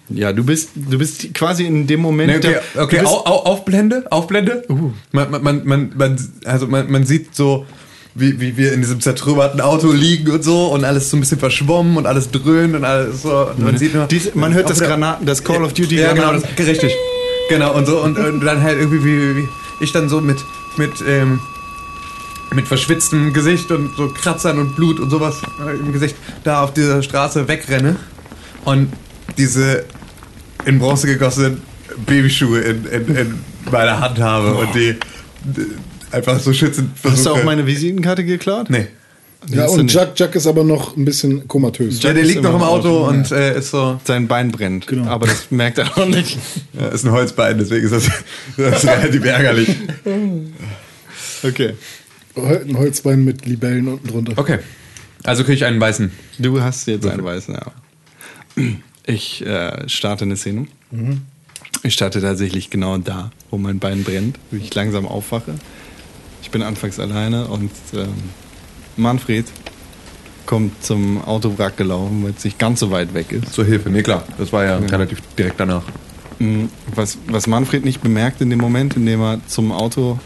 [0.09, 2.29] ja, du bist, du bist quasi in dem Moment.
[2.31, 4.63] Nee, okay, der- okay au, au, Aufblende, Aufblende.
[5.11, 7.65] Man, man, man, man, man, also man, man sieht so,
[8.13, 11.39] wie, wie wir in diesem zertrümmerten Auto liegen und so und alles so ein bisschen
[11.39, 13.49] verschwommen und alles dröhnt und alles so.
[13.49, 16.31] Und man sieht nur, Dies, man hört das Granaten, das Call of Duty Ja, genau,
[16.31, 16.93] das, richtig.
[17.49, 19.47] Genau, und so, und, und dann halt irgendwie, wie, wie
[19.79, 20.37] ich dann so mit,
[20.77, 21.39] mit, ähm,
[22.53, 26.73] mit verschwitztem Gesicht und so Kratzern und Blut und sowas äh, im Gesicht da auf
[26.73, 27.97] dieser Straße wegrenne
[28.63, 28.91] und
[29.37, 29.85] diese
[30.65, 31.61] in Bronze gegossenen
[32.05, 33.39] Babyschuhe in, in, in
[33.71, 34.95] meiner Hand habe und die,
[35.43, 35.67] die
[36.11, 37.17] einfach so schützend versuche.
[37.17, 38.69] Hast du auch meine Visitenkarte geklaut?
[38.69, 38.87] Nee.
[39.47, 39.91] Die Ja, und.
[39.91, 42.01] Jack, Jack ist aber noch ein bisschen komatös.
[42.01, 43.99] Ja, der liegt noch im Auto Auto, und äh, ist so.
[44.03, 44.87] Sein Bein brennt.
[44.87, 45.09] Genau.
[45.09, 46.37] Aber das merkt er auch nicht.
[46.73, 48.09] Ja, ist ein Holzbein, deswegen ist das,
[48.57, 49.69] das ist relativ ärgerlich.
[51.41, 51.73] Okay.
[52.35, 54.33] Ein Holzbein mit Libellen unten drunter.
[54.35, 54.59] Okay.
[55.23, 56.11] Also kriege ich einen weißen.
[56.37, 57.71] Du hast jetzt einen weißen, ja.
[59.05, 60.67] Ich äh, starte eine Szene.
[61.83, 65.55] Ich starte tatsächlich genau da, wo mein Bein brennt, wo ich langsam aufwache.
[66.41, 68.13] Ich bin anfangs alleine und ähm,
[68.97, 69.45] Manfred
[70.45, 73.53] kommt zum Autowrack gelaufen, weil es nicht ganz so weit weg ist.
[73.53, 74.23] Zur Hilfe, nee klar.
[74.37, 75.83] Das war ja relativ direkt danach.
[76.39, 80.19] Mm, Was, was Manfred nicht bemerkt in dem Moment, in dem er zum Auto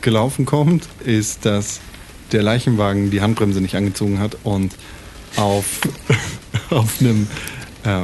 [0.00, 1.80] gelaufen kommt, ist, dass
[2.32, 4.74] der Leichenwagen die Handbremse nicht angezogen hat und
[5.36, 5.64] auf,
[6.70, 7.26] auf einem
[7.84, 8.02] äh,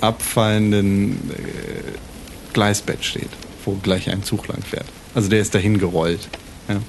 [0.00, 3.30] abfallenden äh, Gleisbett steht,
[3.64, 4.86] wo gleich ein Zug lang fährt.
[5.14, 6.28] Also der ist dahin gerollt
[6.68, 6.80] ja,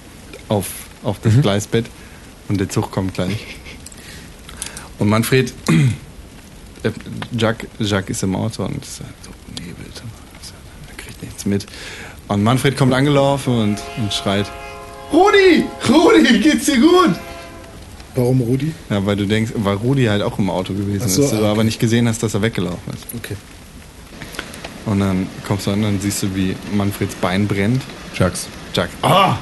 [0.49, 0.67] auf,
[1.03, 1.85] auf das Gleisbett
[2.49, 3.57] und der Zug kommt gleich.
[4.99, 5.53] Und Manfred
[6.83, 6.91] äh,
[7.37, 10.03] Jack, Jack ist im Auto und ist halt so benebelt.
[10.89, 11.65] Er kriegt nichts mit.
[12.27, 14.49] Und Manfred kommt angelaufen und, und schreit:
[15.11, 15.65] Rudi!
[15.89, 17.15] Rudi, geht's dir gut?
[18.15, 18.71] Warum Rudi?
[18.89, 21.45] Ja, weil du denkst, weil Rudi halt auch im Auto gewesen so, ist, du okay.
[21.47, 23.07] aber nicht gesehen hast, dass er weggelaufen ist.
[23.15, 23.35] Okay.
[24.85, 27.81] Und dann kommst du an und siehst du, wie Manfreds Bein brennt.
[28.13, 28.47] Chucks.
[28.73, 29.37] Jack, ah!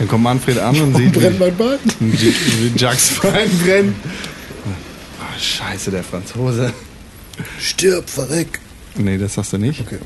[0.00, 1.78] Dann kommt Manfred an und sieht, Brennt mein Bein.
[2.00, 3.94] wie, wie Jacks Bein brennt.
[5.20, 6.72] Ah, scheiße, der Franzose.
[7.60, 8.58] Stirb, verreck.
[8.96, 9.80] Nee, das sagst du nicht.
[9.82, 9.98] Okay.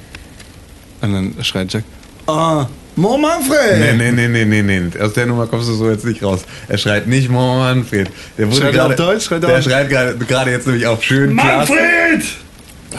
[1.01, 1.85] Und dann schreit Jack,
[2.27, 3.79] ah, Mo Manfred!
[3.79, 5.01] Nee, nee, nee, nee, nee, nee.
[5.01, 6.41] Aus der Nummer kommst du so jetzt nicht raus.
[6.69, 8.09] Er schreit nicht Manfred.
[8.37, 9.25] Der wurde Schreit er gerade, auf Deutsch?
[9.25, 9.89] Schreit er der auf- schreit
[10.29, 11.35] gerade, jetzt nämlich auf schön.
[11.35, 12.25] Manfred!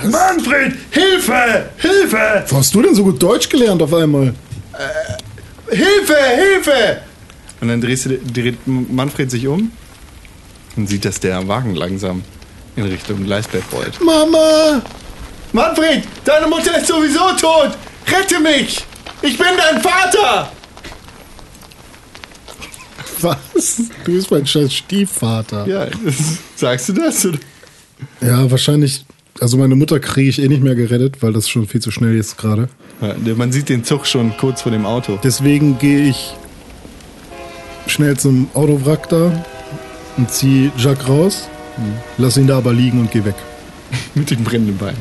[0.04, 0.74] Manfred!
[0.92, 1.66] Hilfe!
[1.78, 2.46] Hilfe!
[2.48, 4.34] Wo hast du denn so gut Deutsch gelernt auf einmal?
[5.70, 6.18] Hilfe!
[6.36, 7.02] Hilfe!
[7.62, 9.72] Und dann drehst du, dreht Manfred sich um
[10.76, 12.24] und sieht, dass der Wagen langsam
[12.76, 14.00] in Richtung Gleisbett rollt.
[14.02, 14.82] Mama!
[15.54, 16.04] Manfred!
[16.24, 17.78] Deine Mutter ist sowieso tot!
[18.08, 18.84] Rette mich!
[19.22, 20.52] Ich bin dein Vater!
[23.22, 23.78] Was?
[24.04, 25.66] Du bist mein scheiß Stiefvater.
[25.68, 25.88] Ja,
[26.56, 27.26] sagst du das?
[27.26, 27.40] Oder?
[28.22, 29.06] Ja, wahrscheinlich.
[29.42, 32.16] Also meine Mutter kriege ich eh nicht mehr gerettet, weil das schon viel zu schnell
[32.18, 32.70] ist gerade.
[33.02, 35.20] Ja, man sieht den Zug schon kurz vor dem Auto.
[35.22, 36.34] Deswegen gehe ich
[37.88, 39.46] schnell zum Autowrack da
[40.16, 41.50] und ziehe Jacques raus,
[42.18, 43.36] lass ihn da aber liegen und geh weg.
[44.16, 44.96] Mit dem brennenden Bein.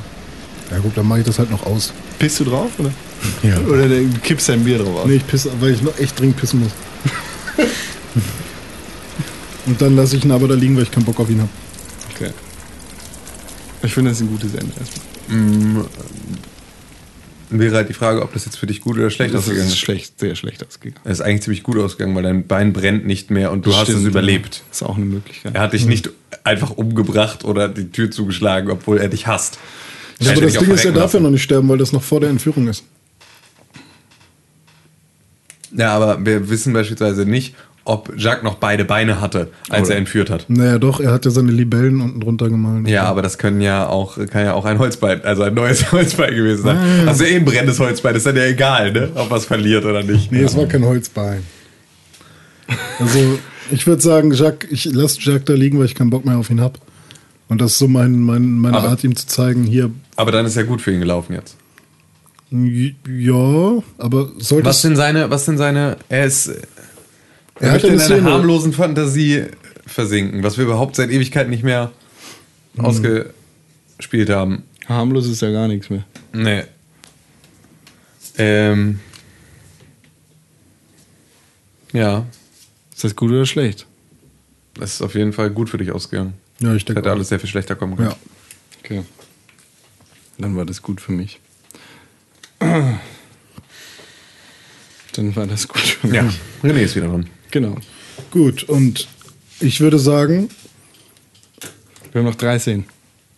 [0.71, 1.93] Ja gut, dann mache ich das halt noch aus.
[2.19, 2.91] Pisst du drauf, oder?
[3.43, 3.59] Ja.
[3.61, 5.07] Oder du kippst dein Bier drauf aus?
[5.07, 6.73] Nee, ich pisse, weil ich noch echt dringend pissen muss.
[9.67, 11.51] und dann lasse ich ihn aber da liegen, weil ich keinen Bock auf ihn habe.
[12.15, 12.33] Okay.
[13.85, 15.85] Ich finde, das ist ein gutes Ende erstmal.
[17.51, 19.75] Wäre halt die Frage, ob das jetzt für dich gut oder schlecht Das ausgegangen ist
[19.75, 19.79] ist.
[19.79, 21.01] schlecht, sehr schlecht ausgegangen.
[21.05, 23.85] Es ist eigentlich ziemlich gut ausgegangen, weil dein Bein brennt nicht mehr und du hast
[23.85, 24.57] Stimmt, es überlebt.
[24.57, 24.63] ja.
[24.73, 25.55] Ist auch eine Möglichkeit.
[25.55, 26.11] Er hat dich nicht
[26.43, 29.59] einfach umgebracht oder die Tür zugeschlagen, obwohl er dich hasst.
[30.19, 32.21] Ja, aber das Ding ist, er darf ja noch nicht sterben, weil das noch vor
[32.21, 32.85] der Entführung ist.
[35.77, 37.55] Ja, aber wir wissen beispielsweise nicht,
[37.87, 40.47] ob Jacques noch beide Beine hatte, als er entführt hat.
[40.49, 42.89] Naja, doch, er hat ja seine Libellen unten drunter gemalt.
[42.89, 46.35] Ja, aber das können ja auch, kann ja auch ein Holzbein, also ein neues Holzbein
[46.35, 46.79] gewesen sein.
[47.07, 49.11] Also eh ein brennendes Holzbein, ist dann ja egal, ne?
[49.15, 50.33] Ob was verliert oder nicht.
[50.33, 51.43] Nee, es war kein Holzbein.
[52.99, 53.39] Also,
[53.71, 56.49] ich würde sagen, Jacques, ich lasse Jacques da liegen, weil ich keinen Bock mehr auf
[56.51, 56.79] ihn habe.
[57.49, 60.47] Und das ist so mein, mein, meine Aber- Art, ihm zu zeigen, hier, Aber dann
[60.47, 61.57] ist ja gut für ihn gelaufen jetzt.
[62.51, 66.51] ja, aber sollte Was sind seine, was sind seine, er ist,
[67.61, 69.45] er, möchte in eine einer harmlosen Fantasie
[69.87, 71.93] versinken, was wir überhaupt seit Ewigkeit nicht mehr
[72.77, 72.85] Mhm.
[72.87, 74.65] ausgespielt haben.
[74.89, 76.05] Harmlos ist ja gar nichts mehr.
[76.33, 76.65] Nee.
[78.37, 78.99] Ähm.
[81.93, 82.27] Ja,
[82.93, 83.87] Ist das gut oder schlecht?
[84.75, 86.35] das ist auf jeden Fall gut für dich ausgegangen.
[86.59, 87.15] Ja, ich denke hätte auch.
[87.15, 88.09] alles sehr viel schlechter kommen können.
[88.11, 88.17] Ja.
[88.83, 89.05] Okay.
[90.39, 91.39] Dann war das gut für mich.
[92.59, 92.99] Dann
[95.37, 96.17] war das gut für mich.
[96.17, 96.29] Ja.
[96.65, 97.29] René ist wieder dran.
[97.55, 97.77] Genau.
[98.33, 99.07] Gut, und
[99.61, 100.49] ich würde sagen,
[102.13, 102.85] Wir haben noch drei Szenen.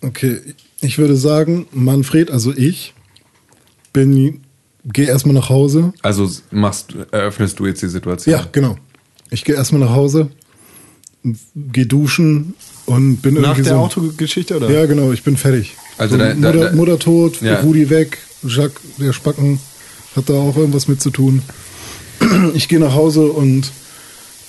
[0.00, 0.40] okay,
[0.80, 2.94] ich würde sagen, Manfred, also ich,
[3.92, 4.40] bin,
[4.86, 5.92] gehe erstmal nach Hause.
[6.00, 8.32] Also machst, eröffnest du jetzt die Situation.
[8.34, 8.76] Ja, genau.
[9.30, 10.30] Ich gehe erstmal nach Hause,
[11.54, 12.54] gehe duschen
[12.86, 13.78] und bin Nach irgendwie der so.
[13.80, 14.70] Autogeschichte, oder?
[14.70, 15.74] Ja, genau, ich bin fertig.
[15.98, 17.60] Also so, da- da- Mutter, da- Mutter tot, Ja.
[17.60, 19.60] Rudi weg, Jacques, der Spacken,
[20.14, 21.42] hat da auch irgendwas mit zu tun.
[22.54, 23.70] Ich gehe nach Hause und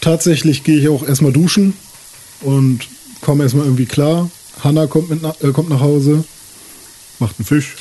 [0.02, 1.74] tatsächlich gehe ich auch erstmal duschen
[2.42, 2.88] und
[3.22, 4.30] komme erstmal irgendwie klar.
[4.64, 6.24] Hanna kommt, mit, na- äh, kommt nach Hause,
[7.20, 7.76] macht einen Fisch.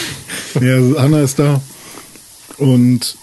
[0.60, 1.60] ja, also Hanna ist da.
[2.58, 3.16] Und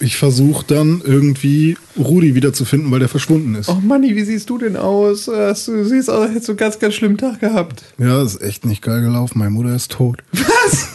[0.00, 3.68] ich versuche dann irgendwie Rudi wiederzufinden, weil der verschwunden ist.
[3.68, 5.28] Oh Manni, wie siehst du denn aus?
[5.28, 7.84] Hast du siehst aus, als hättest du einen ganz, ganz schlimmen Tag gehabt.
[7.98, 9.38] Ja, ist echt nicht geil gelaufen.
[9.38, 10.18] Meine Mutter ist tot.
[10.32, 10.88] Was?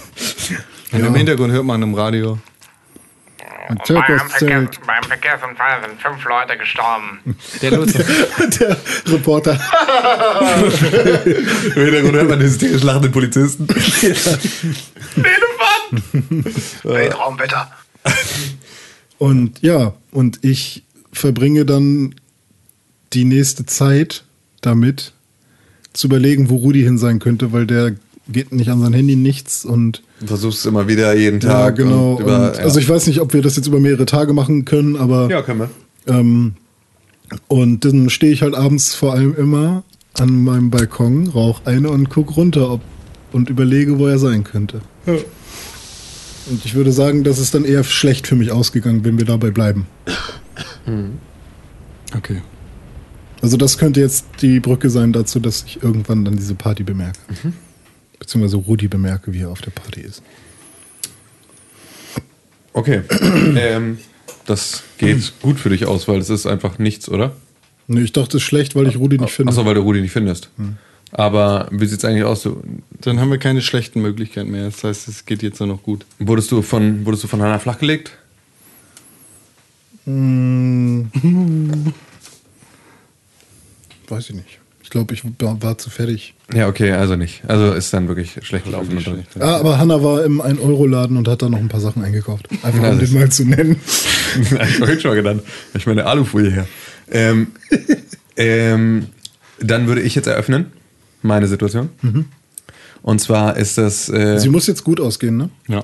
[0.91, 2.39] Und im Hintergrund hört man im Radio.
[3.69, 4.31] Ein Beim, Zirkuszelt.
[4.31, 7.19] Verkehr, beim Verkehrsunfall sind fünf Leute gestorben.
[7.61, 7.93] Der Lutz.
[8.59, 9.51] Der Reporter.
[11.75, 13.67] Im Hintergrund hört man den hysterisch lachenden Polizisten.
[16.83, 17.71] Weltraumwetter.
[19.19, 20.81] Und ja, und ich
[21.13, 22.15] verbringe dann
[23.13, 24.23] die nächste Zeit
[24.61, 25.13] damit
[25.93, 27.93] zu überlegen, wo Rudi hin sein könnte, weil der
[28.31, 31.77] geht nicht an sein Handy nichts und Du versuchst immer wieder jeden ja, Tag.
[31.77, 32.15] genau.
[32.15, 32.63] Und über, und, ja.
[32.63, 35.41] Also ich weiß nicht, ob wir das jetzt über mehrere Tage machen können, aber ja,
[35.41, 35.69] können wir.
[36.07, 36.53] ähm,
[37.47, 39.83] und dann stehe ich halt abends vor allem immer
[40.19, 42.81] an meinem Balkon, rauche eine und guck runter ob,
[43.31, 44.81] und überlege, wo er sein könnte.
[45.05, 49.51] Und ich würde sagen, das ist dann eher schlecht für mich ausgegangen, wenn wir dabei
[49.51, 49.85] bleiben.
[52.17, 52.41] Okay.
[53.41, 57.19] Also das könnte jetzt die Brücke sein dazu, dass ich irgendwann dann diese Party bemerke.
[58.19, 60.21] Beziehungsweise Rudi bemerke, wie er auf der Party ist.
[62.73, 63.01] Okay.
[63.57, 63.99] ähm,
[64.45, 67.35] das geht gut für dich aus, weil es ist einfach nichts, oder?
[67.87, 69.51] Nee, ich dachte, es ist schlecht, weil ich Rudi nicht finde.
[69.51, 70.49] Achso, weil du Rudi nicht findest.
[71.11, 72.43] Aber wie sieht's eigentlich aus?
[72.43, 72.61] Du,
[73.01, 74.65] Dann haben wir keine schlechten Möglichkeiten mehr.
[74.65, 76.05] Das heißt, es geht jetzt nur noch gut.
[76.19, 78.11] wurdest, du von, wurdest du von Hannah flachgelegt?
[84.07, 84.59] Weiß ich nicht.
[84.89, 86.33] Ich glaube, ich war, war zu fertig.
[86.51, 87.43] Ja, okay, also nicht.
[87.47, 88.89] Also ist dann wirklich schlecht gelaufen.
[88.91, 92.03] Wirklich dann- Ah, aber Hanna war im 1-Euro-Laden und hat da noch ein paar Sachen
[92.03, 92.49] eingekauft.
[92.63, 93.75] Einfach um das- den mal zu nennen.
[94.41, 94.47] Ich
[94.77, 95.43] vorhin schon mal genannt.
[95.75, 96.67] Ich meine Alufolie her.
[97.11, 97.49] Ähm,
[98.35, 99.05] ähm,
[99.59, 100.65] dann würde ich jetzt eröffnen,
[101.21, 101.89] meine Situation.
[103.03, 104.09] Und zwar ist das.
[104.09, 105.49] Äh, Sie muss jetzt gut ausgehen, ne?
[105.67, 105.83] Ja.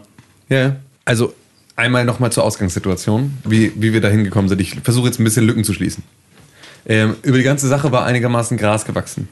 [0.49, 0.75] ja, ja.
[1.05, 1.31] also
[1.75, 4.61] einmal nochmal zur Ausgangssituation, wie, wie wir da hingekommen sind.
[4.61, 6.03] Ich versuche jetzt ein bisschen Lücken zu schließen.
[6.86, 9.28] Ähm, über die ganze Sache war einigermaßen Gras gewachsen.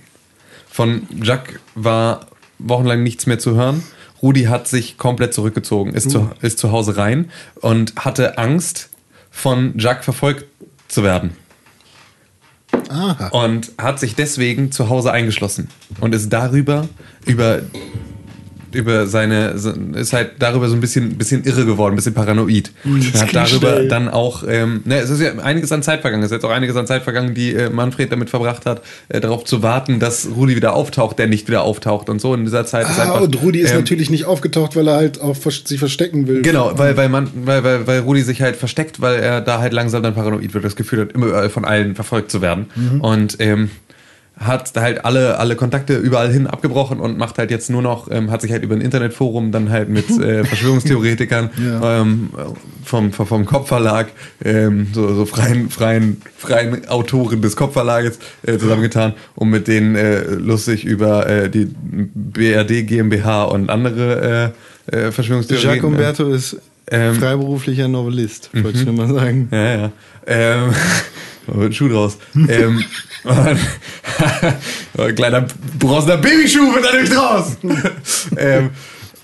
[0.70, 2.28] Von Jacques war
[2.60, 3.84] wochenlang nichts mehr zu hören.
[4.22, 8.89] Rudi hat sich komplett zurückgezogen, ist, zu, ist zu Hause rein und hatte Angst,
[9.30, 10.46] von Jacques verfolgt
[10.88, 11.36] zu werden.
[12.89, 13.28] Aha.
[13.30, 15.68] Und hat sich deswegen zu Hause eingeschlossen
[16.00, 16.88] und ist darüber,
[17.26, 17.62] über,
[18.75, 19.55] über seine,
[19.95, 22.71] ist halt darüber so ein bisschen, bisschen irre geworden, ein bisschen paranoid.
[22.83, 23.88] das Er hat darüber schnell.
[23.88, 26.49] dann auch, ähm, ne, es ist ja einiges an Zeit vergangen, es ist jetzt auch
[26.51, 30.27] einiges an Zeit vergangen, die äh, Manfred damit verbracht hat, äh, darauf zu warten, dass
[30.36, 32.33] Rudi wieder auftaucht, der nicht wieder auftaucht und so.
[32.33, 33.21] In dieser Zeit ist Ah, einfach.
[33.21, 36.41] und Rudi ist ähm, natürlich nicht aufgetaucht, weil er halt auch sich verstecken will.
[36.41, 39.73] Genau, weil, weil, man, weil, weil, weil Rudi sich halt versteckt, weil er da halt
[39.73, 42.67] langsam dann paranoid wird, das Gefühl hat, immer überall von allen verfolgt zu werden.
[42.99, 43.69] Und ähm,
[44.38, 48.32] hat halt alle, alle Kontakte überall hin abgebrochen und macht halt jetzt nur noch, ähm,
[48.32, 52.02] hat sich halt über ein Internetforum dann halt mit äh, Verschwörungstheoretikern Ja.
[52.02, 52.30] ähm,
[52.84, 54.08] vom, vom, Kopfverlag,
[54.43, 60.24] ähm, so, so freien, freien, freien Autoren des Kopfverlages äh, zusammengetan, um mit denen äh,
[60.24, 61.67] lustig über äh, die
[62.13, 64.54] BRD GmbH und andere
[64.89, 65.69] äh, äh, Verschwörungstheorien.
[65.69, 66.58] Jacques Umberto ist
[66.91, 69.48] Ähm, freiberuflicher Novellist, wollte ich nur mal sagen.
[69.52, 69.91] Ja, ja.
[70.28, 70.74] Ähm,
[71.72, 72.17] Schuh draus.
[72.36, 72.84] ähm,
[73.24, 73.60] und,
[75.15, 75.45] kleiner
[75.79, 77.57] bronzener Babyschuh wird da nämlich draus.
[78.38, 78.71] ähm,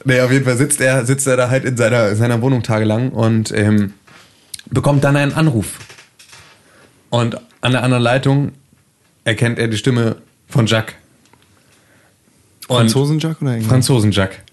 [0.05, 2.63] nee, auf jeden Fall sitzt er, sitzt er da halt in seiner, in seiner Wohnung
[2.63, 3.93] tagelang und ähm,
[4.69, 5.77] bekommt dann einen Anruf.
[7.09, 8.51] Und an der anderen Leitung
[9.23, 10.95] erkennt er die Stimme von Jacques.
[12.67, 13.69] Franzosen-Jacques oder Engländer?
[13.69, 14.43] Franzosen-Jack.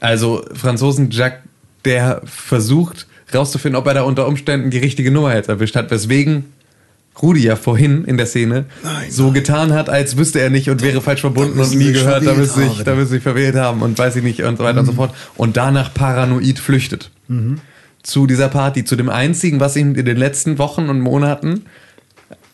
[0.00, 1.42] Also Franzosen-Jack,
[1.84, 6.52] der versucht rauszufinden, ob er da unter Umständen die richtige Nummer jetzt erwischt hat, weswegen
[7.22, 8.66] Rudi ja vorhin in der Szene
[9.08, 12.22] so getan hat, als wüsste er nicht und wäre falsch verbunden und nie sie gehört,
[12.22, 12.84] da verwählt müsste sich, haben.
[12.84, 15.14] da müsste sich verwählt haben und weiß ich nicht und so weiter und so fort.
[15.36, 17.10] Und danach paranoid flüchtet.
[18.02, 21.64] Zu dieser Party, zu dem einzigen, was ihm in den letzten Wochen und Monaten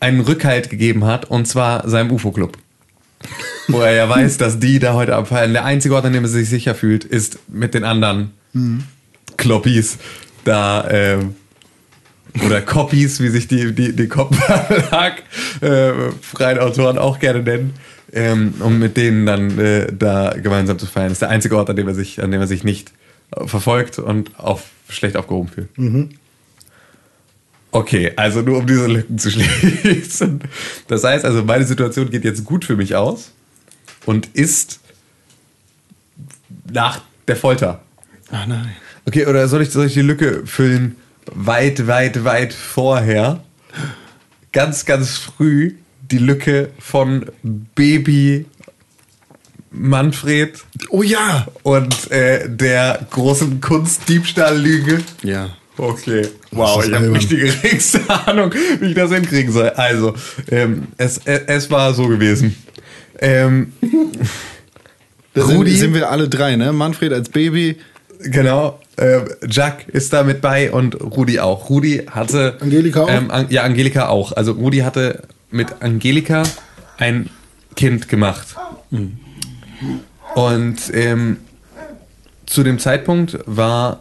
[0.00, 2.56] einen Rückhalt gegeben hat, und zwar seinem UFO-Club.
[3.68, 5.52] Wo er ja weiß, dass die da heute abfallen.
[5.52, 8.30] Der einzige Ort, an dem er sich sicher fühlt, ist mit den anderen
[9.36, 9.98] Kloppis
[10.44, 11.34] da, ähm,
[12.44, 15.22] oder Copies, wie sich die, die, die Kopfverlag
[15.60, 17.74] äh, freien Autoren auch gerne nennen,
[18.12, 21.08] ähm, um mit denen dann äh, da gemeinsam zu feiern.
[21.08, 22.92] Das ist der einzige Ort, an dem er sich, an dem er sich nicht
[23.36, 25.68] äh, verfolgt und auf, schlecht aufgehoben fühlt.
[27.70, 30.40] Okay, also nur um diese Lücken zu schließen.
[30.88, 33.32] Das heißt also, meine Situation geht jetzt gut für mich aus
[34.04, 34.80] und ist
[36.70, 37.82] nach der Folter.
[38.30, 38.72] Ah nein.
[39.04, 40.96] Okay, oder soll ich, soll ich die Lücke füllen
[41.34, 43.42] weit, weit, weit vorher?
[44.52, 45.74] Ganz, ganz früh
[46.10, 47.26] die Lücke von
[47.74, 48.44] Baby
[49.70, 51.46] Manfred Oh ja!
[51.62, 55.02] und äh, der großen Kunstdiebstahllüge.
[55.22, 55.50] Ja.
[55.78, 59.70] Okay, wow, ich habe nicht die geringste Ahnung, wie ich das hinkriegen soll.
[59.70, 60.14] Also,
[60.50, 62.54] ähm, es, es, es war so gewesen.
[63.18, 63.72] Ähm,
[65.32, 66.74] Da sind, Rudi- sind wir alle drei, ne?
[66.74, 67.76] Manfred als Baby.
[68.20, 71.70] genau, äh, Jack ist da mit bei und Rudi auch.
[71.70, 72.56] Rudi hatte.
[72.60, 73.10] Angelika auch?
[73.10, 74.32] Ähm, an, ja, Angelika auch.
[74.32, 76.42] Also, Rudi hatte mit Angelika
[76.98, 77.30] ein
[77.76, 78.48] Kind gemacht.
[80.34, 81.38] Und ähm,
[82.46, 84.00] zu dem Zeitpunkt war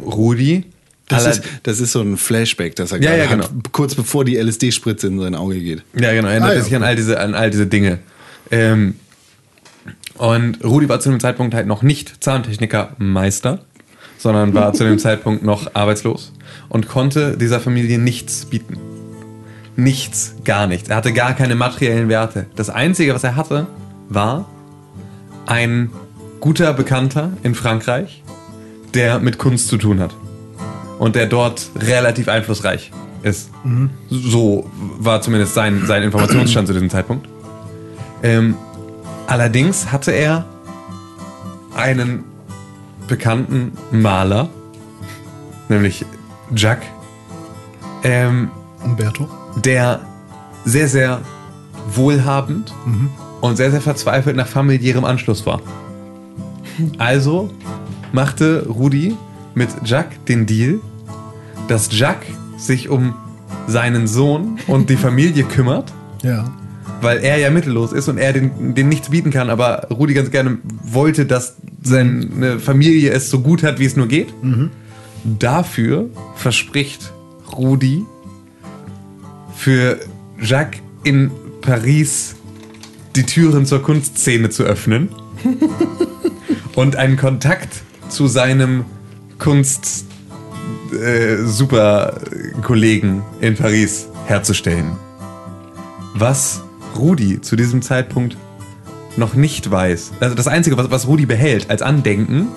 [0.00, 0.64] Rudi.
[1.08, 3.44] Das ist, das ist so ein Flashback, das er Ja, gerade ja, genau.
[3.44, 5.82] hat, kurz bevor die LSD-Spritze in sein Auge geht.
[5.98, 7.98] Ja, genau, er erinnert Ah, ja, sich an all diese, an all diese Dinge.
[8.50, 8.96] Ähm,
[10.18, 13.64] und Rudi war zu dem Zeitpunkt halt noch nicht Zahntechniker-Meister,
[14.18, 16.32] sondern war zu dem Zeitpunkt noch arbeitslos
[16.68, 18.76] und konnte dieser Familie nichts bieten.
[19.76, 20.88] Nichts, gar nichts.
[20.88, 22.46] Er hatte gar keine materiellen Werte.
[22.56, 23.68] Das Einzige, was er hatte,
[24.08, 24.46] war
[25.46, 25.90] ein
[26.40, 28.22] guter Bekannter in Frankreich,
[28.92, 30.14] der mit Kunst zu tun hat.
[30.98, 32.90] Und der dort relativ einflussreich
[33.22, 33.50] ist.
[34.10, 37.28] So war zumindest sein, sein Informationsstand zu diesem Zeitpunkt.
[38.22, 38.56] Ähm,
[39.28, 40.44] allerdings hatte er
[41.76, 42.24] einen
[43.08, 44.48] bekannten Maler,
[45.68, 46.04] nämlich
[46.54, 46.82] Jack,
[48.04, 48.50] ähm,
[48.84, 49.28] Umberto.
[49.64, 50.00] der
[50.64, 51.20] sehr, sehr
[51.94, 52.72] wohlhabend
[53.40, 55.60] und sehr, sehr verzweifelt nach familiärem Anschluss war.
[56.98, 57.50] Also
[58.12, 59.16] machte Rudi
[59.54, 60.78] mit Jack den Deal,
[61.68, 62.18] dass Jack
[62.56, 63.14] sich um
[63.66, 65.92] seinen Sohn und die Familie kümmert,
[66.22, 66.44] Ja.
[67.00, 70.30] weil er ja mittellos ist und er den, den nichts bieten kann, aber Rudi ganz
[70.30, 71.56] gerne wollte, dass
[71.88, 74.32] seine Familie es so gut hat, wie es nur geht.
[75.24, 77.12] Dafür verspricht
[77.56, 78.04] Rudi
[79.56, 79.98] für
[80.40, 82.36] Jacques in Paris
[83.16, 85.08] die Türen zur Kunstszene zu öffnen
[86.76, 88.84] und einen Kontakt zu seinem
[89.38, 90.04] Kunst
[90.92, 92.20] äh, super
[92.62, 94.92] Kollegen in Paris herzustellen.
[96.14, 96.62] Was
[96.96, 98.36] Rudi zu diesem Zeitpunkt
[99.16, 100.12] noch nicht weiß.
[100.20, 102.48] Also das Einzige, was, was Rudi behält als Andenken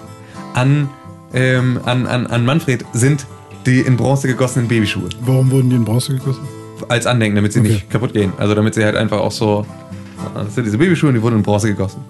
[0.53, 0.89] an,
[1.34, 3.25] ähm, an, an, an Manfred, sind
[3.65, 5.09] die in Bronze gegossenen Babyschuhe.
[5.21, 6.41] Warum wurden die in Bronze gegossen?
[6.88, 7.69] Als Andenken, damit sie Okay.
[7.69, 8.34] nicht kaputt gehen.
[8.38, 9.65] Also damit sie halt einfach auch so.
[10.34, 12.03] Das sind diese Babyschuhe und die wurden in Bronze gegossen.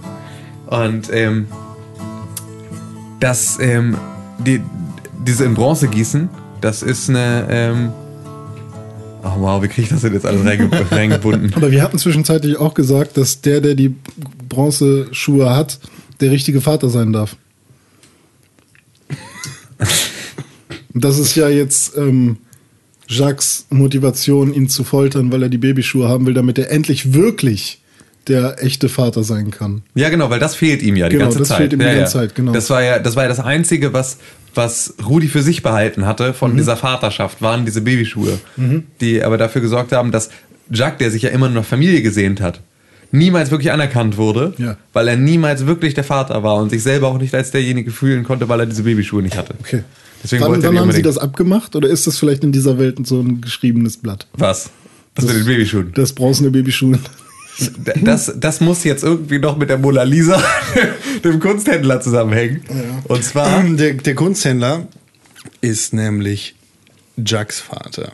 [0.67, 1.47] Und ähm,
[3.19, 3.97] das, ähm,
[4.39, 4.61] die,
[5.25, 6.29] diese in Bronze gießen,
[6.61, 7.47] das ist eine.
[7.49, 7.89] Ähm,
[9.23, 11.53] Ach wow, wie kriege ich das denn jetzt alles reinge reingebunden?
[11.55, 13.95] Aber wir hatten zwischenzeitlich auch gesagt, dass der, der die
[14.49, 15.79] Bronzeschuhe hat,
[16.21, 17.35] der richtige Vater sein darf.
[20.93, 22.37] Und das ist ja jetzt ähm,
[23.07, 27.81] Jacques Motivation, ihn zu foltern, weil er die Babyschuhe haben will, damit er endlich wirklich
[28.27, 29.81] der echte Vater sein kann.
[29.95, 31.57] Ja, genau, weil das fehlt ihm ja die Genau, ganze das Zeit.
[31.57, 32.21] fehlt ihm die ja, ganze ja.
[32.21, 32.51] Zeit, genau.
[32.51, 34.17] Das war ja, das war ja das Einzige, was,
[34.55, 36.33] was Rudi für sich behalten hatte Mhm.
[36.33, 38.39] von dieser Vaterschaft, waren diese Babyschuhe,
[38.99, 40.29] die aber dafür gesorgt haben, dass
[40.69, 42.61] Jacques, der sich ja immer nur nach Familie gesehnt hat,
[43.11, 44.77] niemals wirklich anerkannt wurde, Ja.
[44.93, 48.23] weil er niemals wirklich der Vater war und sich selber auch nicht als derjenige fühlen
[48.23, 49.53] konnte, weil er diese Babyschuhe nicht hatte.
[49.59, 49.83] Okay.
[50.23, 53.19] Deswegen wann wann haben Sie das abgemacht oder ist das vielleicht in dieser Welt so
[53.19, 54.27] ein geschriebenes Blatt?
[54.33, 54.69] Was?
[55.15, 55.91] Das, mit den Babyschuhen.
[55.93, 56.99] Das bronzene Babyschuhe.
[58.01, 60.41] Das, das muss jetzt irgendwie noch mit der Mona Lisa,
[61.23, 62.61] dem Kunsthändler, zusammenhängen.
[63.05, 63.63] Und zwar.
[63.63, 64.87] Der, der Kunsthändler
[65.61, 66.55] ist nämlich
[67.17, 68.13] Jacques Vater,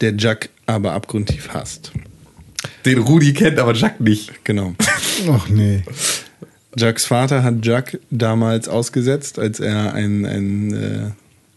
[0.00, 1.92] der Jack aber abgrundtief hasst.
[2.84, 4.44] Den Rudi kennt, aber Jacques nicht.
[4.44, 4.74] Genau.
[5.30, 5.82] Ach nee.
[6.76, 11.10] Jacques Vater hat Jack damals ausgesetzt, als er ein, ein, äh,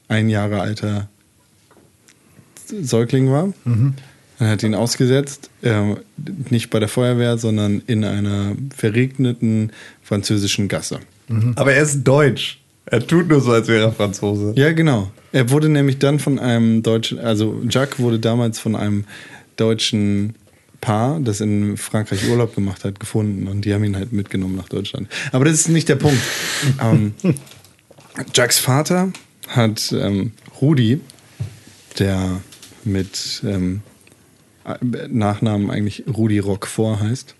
[0.08, 1.10] ein Jahre alter
[2.66, 3.54] Säugling war.
[4.40, 5.96] Er hat ihn ausgesetzt, äh,
[6.50, 9.72] nicht bei der Feuerwehr, sondern in einer verregneten
[10.02, 11.00] französischen Gasse.
[11.56, 12.60] Aber er ist deutsch.
[12.86, 14.54] Er tut nur so, als wäre er Franzose.
[14.56, 15.12] Ja, genau.
[15.32, 19.06] Er wurde nämlich dann von einem deutschen, also Jacques wurde damals von einem
[19.56, 20.36] deutschen
[20.82, 24.68] Paar, das in Frankreich Urlaub gemacht hat, gefunden und die haben ihn halt mitgenommen nach
[24.68, 25.08] Deutschland.
[25.32, 26.22] Aber das ist nicht der Punkt.
[26.82, 27.14] ähm,
[28.34, 29.14] Jacques Vater
[29.48, 31.00] hat ähm, Rudi,
[32.00, 32.42] der
[32.84, 33.82] mit ähm,
[35.09, 37.36] Nachnamen eigentlich Rudi Roquefort heißt,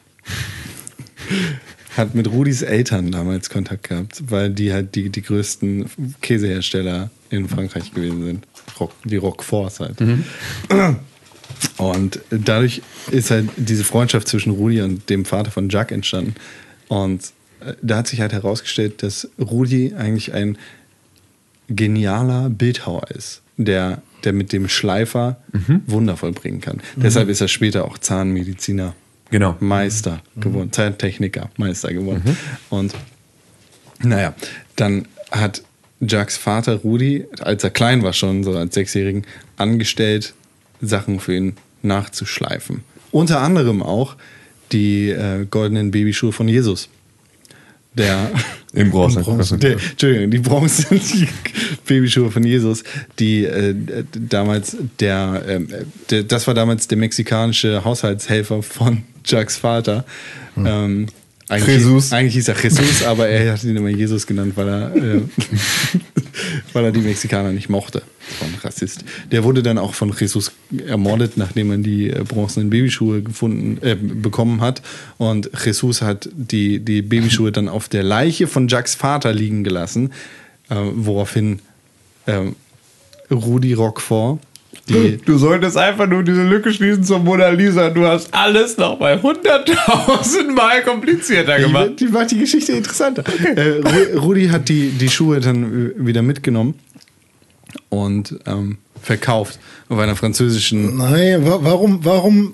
[1.97, 5.89] hat mit Rudis Eltern damals Kontakt gehabt, weil die halt die, die größten
[6.21, 8.47] Käsehersteller in Frankreich gewesen sind.
[8.80, 10.01] Rock, die Roqueforts halt.
[11.78, 16.36] Und dadurch ist halt diese Freundschaft zwischen Rudi und dem Vater von Jacques entstanden.
[16.88, 20.57] Und äh, da hat sich halt herausgestellt, dass Rudi eigentlich ein
[21.69, 25.38] genialer Bildhauer ist, der, der mit dem Schleifer
[25.88, 26.82] Wunder vollbringen kann.
[26.95, 28.95] Deshalb ist er später auch Zahnmediziner.
[29.30, 29.57] Genau.
[29.59, 32.38] Meister geworden, Zahntechniker, Meister geworden.
[32.69, 32.93] Und
[34.03, 34.36] naja,
[34.76, 35.63] dann hat
[36.01, 39.26] Jacques Vater Rudi, als er klein war schon, so als Sechsjährigen,
[39.57, 40.34] angestellt,
[40.82, 42.84] Sachen für ihn nachzuschleifen.
[43.11, 44.15] Unter anderem auch
[44.71, 46.89] die äh, goldenen Babyschuhe von Jesus.
[47.96, 48.32] Der
[48.74, 49.58] Im Bronze.
[49.58, 51.28] der, Entschuldigung, die Bronze, die
[51.86, 52.84] Babyschuhe von Jesus,
[53.20, 53.76] die äh,
[54.14, 55.68] damals der, ähm,
[56.10, 60.06] der, das war damals der mexikanische Haushaltshelfer von Jacques Vater.
[60.58, 61.08] Ähm,
[61.50, 62.12] eigentlich, Jesus.
[62.14, 65.22] Eigentlich hieß er Jesus, aber er hat ihn immer Jesus genannt, weil er, äh,
[66.74, 68.04] weil er die Mexikaner nicht mochte.
[68.41, 69.04] Ein Rassist.
[69.32, 70.52] Der wurde dann auch von Jesus
[70.86, 74.82] ermordet, nachdem er die äh, bronzenen Babyschuhe gefunden, äh, bekommen hat.
[75.18, 80.12] Und Jesus hat die, die Babyschuhe dann auf der Leiche von Jacques Vater liegen gelassen,
[80.70, 81.60] äh, woraufhin
[82.28, 82.56] ähm,
[83.30, 84.39] Rudi Roquefort,
[84.89, 87.89] die, Du solltest einfach nur diese Lücke schließen zur Mona Lisa.
[87.89, 91.91] Du hast alles noch mal hunderttausend Mal komplizierter gemacht.
[91.99, 93.24] Die, die macht die Geschichte interessanter.
[93.55, 96.74] äh, Ru- Rudi hat die, die Schuhe dann wieder mitgenommen
[97.89, 99.59] und ähm, verkauft
[99.89, 100.97] auf einer französischen.
[100.97, 102.53] Nein, wa warum, warum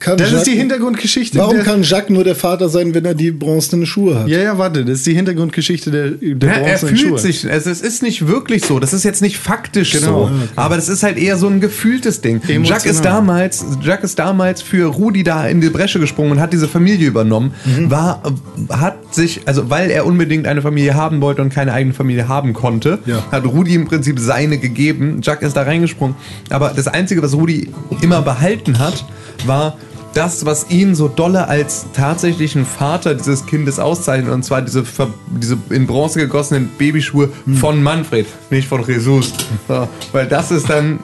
[0.00, 1.38] kann Das ist Jacques, die Hintergrundgeschichte.
[1.38, 4.28] Warum der, kann Jacques nur der Vater sein, wenn er die bronzenen Schuhe hat?
[4.28, 7.18] ja, ja, warte, das ist die Hintergrundgeschichte der, der Ja, er bronzenen fühlt Schuhe.
[7.18, 10.26] sich, also es ist nicht wirklich so, das ist jetzt nicht faktisch Genau.
[10.28, 12.36] so, aber das ist halt eher so ein gefühltes Ding.
[12.48, 12.64] Emotional.
[12.66, 16.52] Jacques ist damals, Jacques ist damals für Rudi da in die Bresche gesprungen und hat
[16.52, 17.52] diese Familie übernommen,
[17.88, 18.22] war,
[18.70, 22.54] hat sich, also weil er unbedingt eine Familie haben wollte und keine eigene Familie haben
[22.54, 23.22] konnte, Ja.
[23.30, 26.16] hat Rudi im Prinzip seine gegeben, Jacques ist da reingesprungen,
[26.48, 27.68] aber das Einzige, was Rudi
[28.00, 29.04] immer behalten hat,
[29.46, 29.76] war
[30.14, 34.84] das, was ihn so dolle als tatsächlichen Vater dieses Kindes auszeichnet, und zwar diese,
[35.28, 37.28] diese in Bronze gegossenen Babyschuhe
[37.60, 39.32] von Manfred, nicht von Jesus.
[39.68, 41.00] So, weil das ist dann.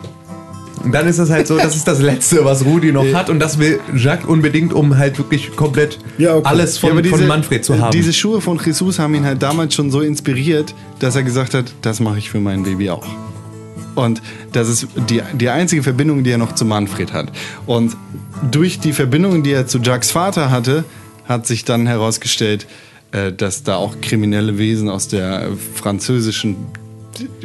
[0.93, 3.59] Dann ist es halt so, das ist das Letzte, was Rudi noch hat, und das
[3.59, 6.47] will Jacques unbedingt, um halt wirklich komplett Ja, okay.
[6.47, 7.91] alles von, Ja, aber von Manfred zu äh, haben.
[7.93, 11.65] Diese Schuhe von Jesus haben ihn halt damals schon so inspiriert, dass er gesagt hat,
[11.83, 13.07] das mache ich für mein Baby auch.
[13.97, 14.23] Und
[14.53, 17.33] das ist die, die einzige Verbindung, die er noch zu Manfred hat.
[17.67, 17.97] Und
[18.53, 20.85] durch die Verbindung, die er zu Jacques Vater hatte,
[21.25, 22.67] hat sich dann herausgestellt,
[23.11, 26.57] äh, dass da auch kriminelle Wesen aus der französischen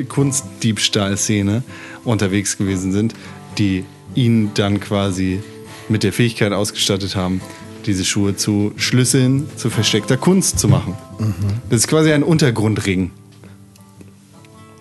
[0.09, 1.63] Kunstdiebstahlszene
[2.03, 3.15] unterwegs gewesen sind,
[3.57, 5.41] die ihn dann quasi
[5.87, 7.41] mit der Fähigkeit ausgestattet haben,
[7.85, 10.95] diese Schuhe zu schlüsseln, zu versteckter Kunst zu machen.
[11.69, 13.11] Das ist quasi ein Untergrundring.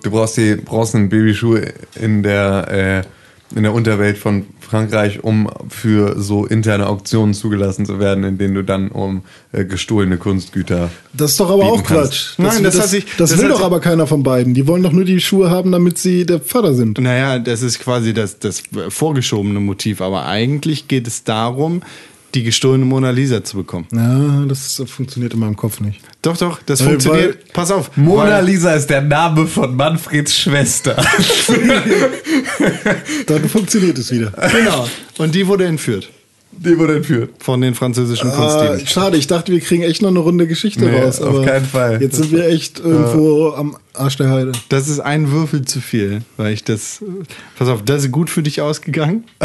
[0.02, 3.04] Du brauchst die bronzenen Babyschuhe in der,
[3.52, 8.38] äh, in der Unterwelt von Frankreich, um für so interne Auktionen zugelassen zu werden, in
[8.38, 9.22] denen du dann um
[9.52, 10.88] äh, gestohlene Kunstgüter.
[11.12, 12.36] Das ist doch aber auch kannst.
[12.36, 12.38] Quatsch.
[12.38, 14.54] Nein, das das, hat sich- das, das will hat doch sich- aber keiner von beiden.
[14.54, 16.98] Die wollen doch nur die Schuhe haben, damit sie der Vater sind.
[17.00, 21.82] Naja, das ist quasi das, das vorgeschobene Motiv, aber eigentlich geht es darum,
[22.34, 23.86] die gestohlene Mona Lisa zu bekommen.
[23.92, 26.00] Ja, das funktioniert in meinem Kopf nicht.
[26.22, 27.52] Doch, doch, das Weil- funktioniert.
[27.52, 27.96] Pass auf.
[27.96, 30.96] Mona weil- Lisa ist der Name von Manfreds Schwester.
[33.26, 34.32] Dann funktioniert es wieder.
[34.52, 34.88] Genau.
[35.18, 36.08] Und die wurde entführt
[36.52, 37.30] Die wurde entführt.
[37.38, 38.86] von den französischen Ah, Kunstdieben.
[38.86, 41.20] schade, ich dachte, wir kriegen echt noch eine Runde Geschichte Nee, raus.
[41.20, 42.00] auf keinen Fall.
[42.02, 44.52] Jetzt sind wir echt irgendwo am Arsch der Heide.
[44.68, 47.02] Das ist ein Würfel zu viel, weil ich das.
[47.58, 49.24] Pass auf, das ist gut für dich ausgegangen.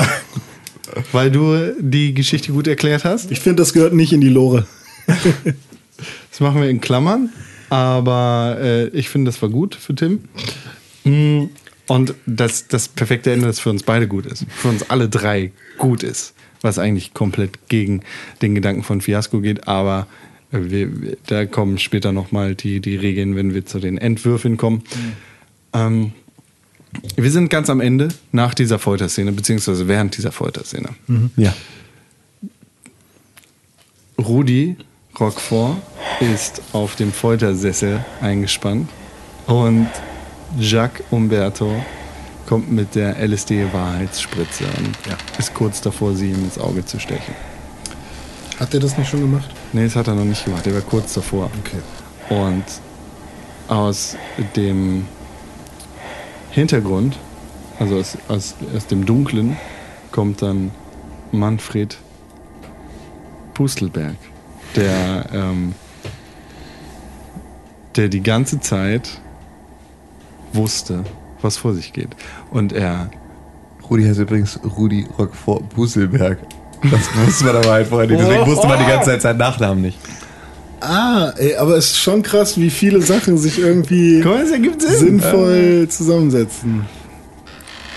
[1.11, 3.31] weil du die Geschichte gut erklärt hast.
[3.31, 4.65] Ich finde, das gehört nicht in die Lore.
[6.29, 7.29] Das machen wir in Klammern.
[7.69, 10.19] Aber äh, ich finde, das war gut für Tim.
[11.05, 11.45] Mm,
[11.87, 14.45] Und das, das perfekte Ende, das für uns beide gut ist.
[14.49, 16.33] Für uns alle drei gut ist.
[16.61, 18.01] Was eigentlich komplett gegen
[18.41, 19.67] den Gedanken von Fiasco geht.
[19.69, 20.07] Aber
[20.51, 20.89] wir,
[21.27, 24.83] da kommen später nochmal die, die Regeln, wenn wir zu den Entwürfen kommen.
[25.73, 26.11] Ähm,
[27.15, 30.89] wir sind ganz am Ende nach dieser Folterszene, beziehungsweise während dieser Folterszene.
[31.37, 31.53] Ja.
[34.17, 34.77] Rudi
[35.19, 35.77] Roquefort
[36.19, 38.89] ist auf dem Foltersessel eingespannt
[39.47, 39.89] und
[40.59, 41.83] Jacques Umberto
[42.47, 44.97] kommt mit der LSD-Wahrheitsspritze und
[45.37, 47.33] ist kurz davor, sie ihm ins Auge zu stechen.
[48.59, 49.49] Hat er das nicht schon gemacht?
[49.73, 51.49] Nee, das hat er noch nicht gemacht, er war kurz davor.
[51.59, 51.81] Okay.
[52.29, 52.63] Und
[53.67, 54.15] aus
[54.55, 55.05] dem
[56.55, 57.17] Hintergrund,
[57.79, 59.57] also aus, aus, aus dem Dunklen,
[60.11, 60.71] kommt dann
[61.33, 61.97] Manfred
[63.53, 64.15] Pustelberg,
[64.73, 65.75] der, ähm,
[67.97, 69.19] der die ganze Zeit
[70.53, 71.03] wusste,
[71.41, 72.15] was vor sich geht.
[72.51, 73.09] Und er
[73.89, 76.39] Rudi heißt übrigens Rudi Rockfort Buselberg.
[76.89, 78.21] Das wusste man aber halt vorher nicht.
[78.21, 79.97] Deswegen wusste man die ganze Zeit seinen Nachnamen nicht.
[80.85, 86.85] Ah, ey, aber es ist schon krass, wie viele Sachen sich irgendwie mal, sinnvoll zusammensetzen.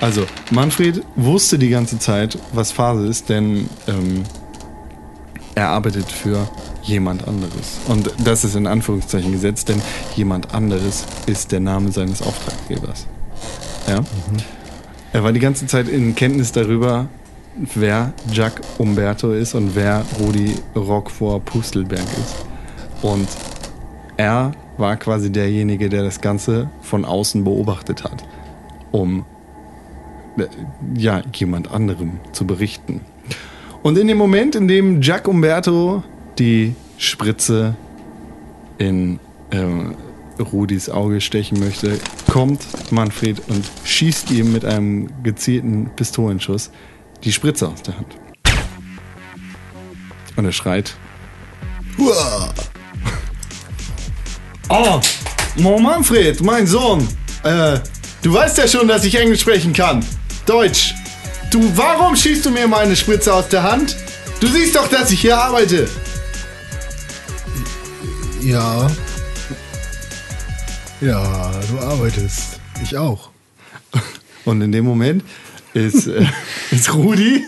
[0.01, 4.23] Also, Manfred wusste die ganze Zeit, was Phase ist, denn ähm,
[5.55, 6.49] er arbeitet für
[6.85, 7.81] jemand anderes.
[7.89, 9.83] Und das ist in Anführungszeichen gesetzt, denn
[10.15, 13.07] jemand anderes ist der Name seines Auftraggebers.
[13.89, 14.05] Ja?
[15.13, 17.09] Er war die ganze Zeit in Kenntnis darüber,
[17.75, 22.37] wer Jacques Umberto ist und wer Rudi Roquefort Pustelberg ist.
[23.03, 23.29] Und
[24.17, 28.25] er war quasi derjenige, der das Ganze von außen beobachtet hat,
[28.91, 29.25] um
[30.39, 30.47] äh,
[30.97, 33.01] ja, jemand anderem zu berichten.
[33.83, 36.03] Und in dem Moment, in dem Jack Umberto
[36.39, 37.77] die Spritze
[38.79, 39.21] in
[39.51, 39.95] ähm,
[40.39, 41.99] Rudis Auge stechen möchte,
[42.31, 42.61] kommt
[42.93, 46.71] Manfred und schießt ihm mit einem gezielten Pistolenschuss
[47.25, 48.17] die Spritze aus der Hand.
[50.37, 50.95] Und er schreit.
[51.97, 52.53] Huah!
[54.71, 55.01] Oh,
[55.65, 57.09] oh, Manfred, mein Sohn.
[57.43, 57.79] Äh,
[58.23, 60.05] du weißt ja schon, dass ich Englisch sprechen kann.
[60.45, 60.95] Deutsch.
[61.51, 63.97] Du, warum schießt du mir meine Spritze aus der Hand?
[64.41, 65.89] Du siehst doch, dass ich hier arbeite.
[68.43, 68.91] Ja.
[71.01, 72.61] Ja, du arbeitest.
[72.83, 73.31] Ich auch.
[74.45, 75.25] Und in dem Moment
[75.73, 76.27] ist, äh,
[76.71, 77.43] ist Rudi,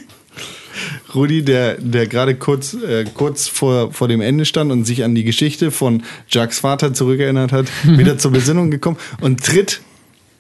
[1.14, 5.14] Rudi, der, der gerade kurz, äh, kurz vor, vor dem Ende stand und sich an
[5.14, 9.80] die Geschichte von Jacques Vater zurückerinnert hat, wieder zur Besinnung gekommen und tritt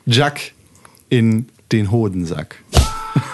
[0.06, 0.52] Jack
[1.08, 2.56] in den Hodensack.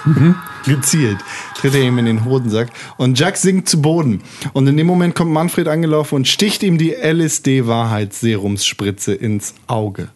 [0.64, 1.18] Gezielt
[1.56, 4.22] tritt er ihm in den Hodensack und Jack sinkt zu Boden.
[4.52, 10.08] Und in dem Moment kommt Manfred angelaufen und sticht ihm die LSD-Wahrheitsserumsspritze ins Auge.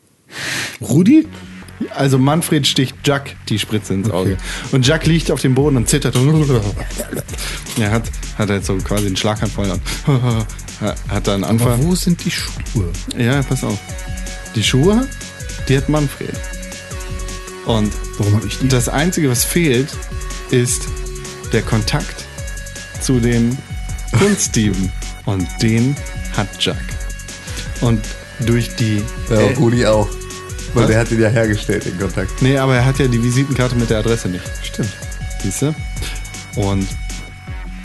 [0.81, 1.27] Rudi?
[1.95, 4.36] Also Manfred sticht Jack die Spritze ins Auge.
[4.72, 6.16] Und Jack liegt auf dem Boden und zittert.
[7.78, 8.05] Er hat,
[8.38, 9.80] hat halt so quasi einen Schlaganfall und
[11.09, 11.72] hat da einen Anfall.
[11.74, 12.91] Aber wo sind die Schuhe?
[13.16, 13.78] Ja, pass auf.
[14.55, 15.07] Die Schuhe,
[15.68, 16.32] die hat Manfred.
[17.66, 18.68] Und Warum ich die?
[18.68, 19.88] das Einzige, was fehlt,
[20.51, 20.82] ist
[21.53, 22.24] der Kontakt
[23.01, 23.57] zu den
[24.18, 24.91] Kunstdieben.
[25.26, 25.95] Und den
[26.36, 26.76] hat Jack.
[27.80, 28.01] Und
[28.41, 29.03] durch die.
[29.28, 30.09] Ja, Äh, Rudi auch.
[30.75, 32.43] Weil der hat ihn ja hergestellt, den Kontakt.
[32.43, 34.45] nee, aber er hat ja die Visitenkarte mit der Adresse nicht.
[34.62, 34.91] Stimmt.
[35.43, 35.75] Siehst du?
[36.57, 36.87] Und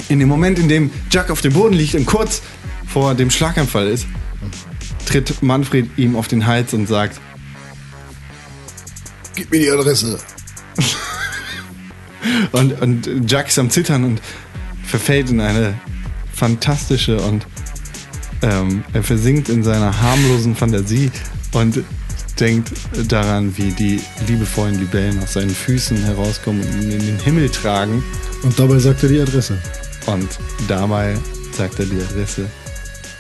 [0.09, 2.41] in dem Moment, in dem Jack auf dem Boden liegt und kurz
[2.87, 4.05] vor dem Schlaganfall ist,
[5.05, 7.19] tritt Manfred ihm auf den Hals und sagt,
[9.35, 10.17] Gib mir die Adresse.
[12.53, 14.21] und, und Jack ist am Zittern und
[14.85, 15.73] verfällt in eine
[16.33, 17.45] fantastische und
[18.41, 21.11] ähm, er versinkt in seiner harmlosen Fantasie
[21.51, 21.83] und
[22.39, 22.71] denkt
[23.07, 28.03] daran, wie die liebevollen Libellen aus seinen Füßen herauskommen und ihn in den Himmel tragen.
[28.43, 29.57] Und dabei sagt er die Adresse.
[30.05, 30.27] Und
[30.67, 31.15] dabei
[31.53, 32.49] sagt er die Adresse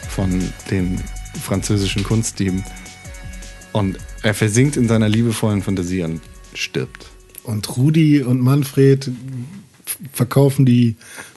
[0.09, 1.01] von den
[1.41, 2.63] französischen Kunstdieben.
[3.71, 6.21] Und er versinkt in seiner liebevollen Fantasie und
[6.53, 7.07] stirbt.
[7.43, 9.11] Und Rudi und Manfred
[10.13, 10.95] verkaufen die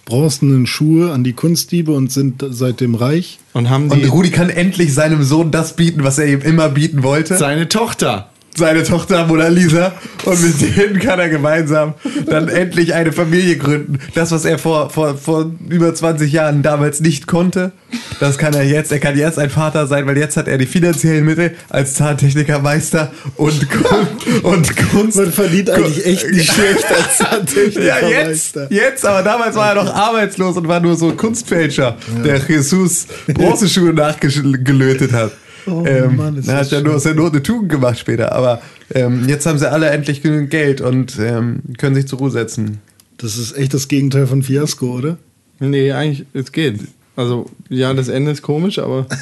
[0.09, 3.39] bronzenen Schuhe an die Kunstdiebe und sind seitdem reich.
[3.53, 6.71] Und haben Und die Rudi kann endlich seinem Sohn das bieten, was er ihm immer
[6.71, 7.37] bieten wollte.
[7.37, 8.31] seine Tochter.
[8.59, 9.93] Seine Tochter Mona Lisa
[10.25, 11.95] und mit denen kann er gemeinsam
[12.27, 13.99] dann endlich eine Familie gründen.
[14.15, 17.73] Das, was er vor, vor, vor über 20 Jahren damals nicht konnte,
[18.21, 18.93] das kann er jetzt.
[18.93, 23.11] Er kann jetzt ein Vater sein, weil jetzt hat er die finanziellen Mittel als Zahntechnikermeister
[23.37, 25.17] und, Kun- und Kunst.
[25.17, 27.19] Man verdient eigentlich echt nicht schlecht als
[27.75, 28.67] Ja, jetzt, Zahntechnikermeister.
[28.71, 33.93] jetzt, aber damals war er noch arbeitslos und war nur so Kunstfälscher, der Jesus Bronzeschuhe
[33.95, 35.33] nachgelötet hat.
[35.71, 37.99] Oh ähm, Mann, ist er das hat ja nur aus der Not eine Tugend gemacht
[37.99, 38.61] später, aber
[38.95, 42.79] ähm, jetzt haben sie alle endlich genügend Geld und ähm, können sich zur Ruhe setzen.
[43.19, 45.19] Das ist echt das Gegenteil von Fiasko, oder?
[45.59, 46.81] Nee, eigentlich, es geht.
[47.17, 49.07] Also, ja, das Ende ist komisch, aber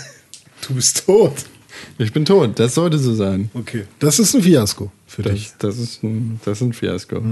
[0.67, 1.45] Du bist tot.
[1.99, 2.59] ich bin tot.
[2.59, 3.51] Das sollte so sein.
[3.55, 3.85] Okay.
[3.99, 5.53] Das ist ein Fiasko für dich.
[5.59, 7.23] Das, das, ist, ein, das ist ein Fiasko.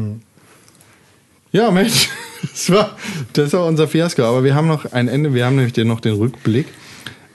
[1.52, 2.08] Ja, Mensch,
[2.42, 2.96] das war,
[3.32, 4.22] das war unser Fiasko.
[4.22, 6.66] Aber wir haben noch ein Ende, wir haben nämlich noch den Rückblick.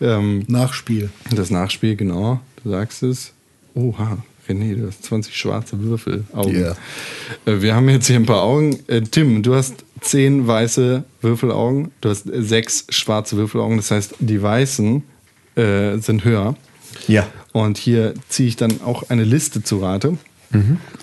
[0.01, 1.09] Ähm, Nachspiel.
[1.35, 3.33] das Nachspiel, genau, du sagst es.
[3.75, 6.59] Oha, René, du hast 20 schwarze Würfelaugen.
[6.59, 6.75] Ja.
[7.45, 8.77] Äh, Wir haben jetzt hier ein paar Augen.
[8.87, 13.77] Äh, Tim, du hast 10 weiße Würfelaugen, du hast äh, sechs schwarze Würfelaugen.
[13.77, 15.03] Das heißt, die weißen
[15.55, 16.55] äh, sind höher.
[17.07, 17.27] Ja.
[17.51, 20.17] Und hier ziehe ich dann auch eine Liste zu Rate.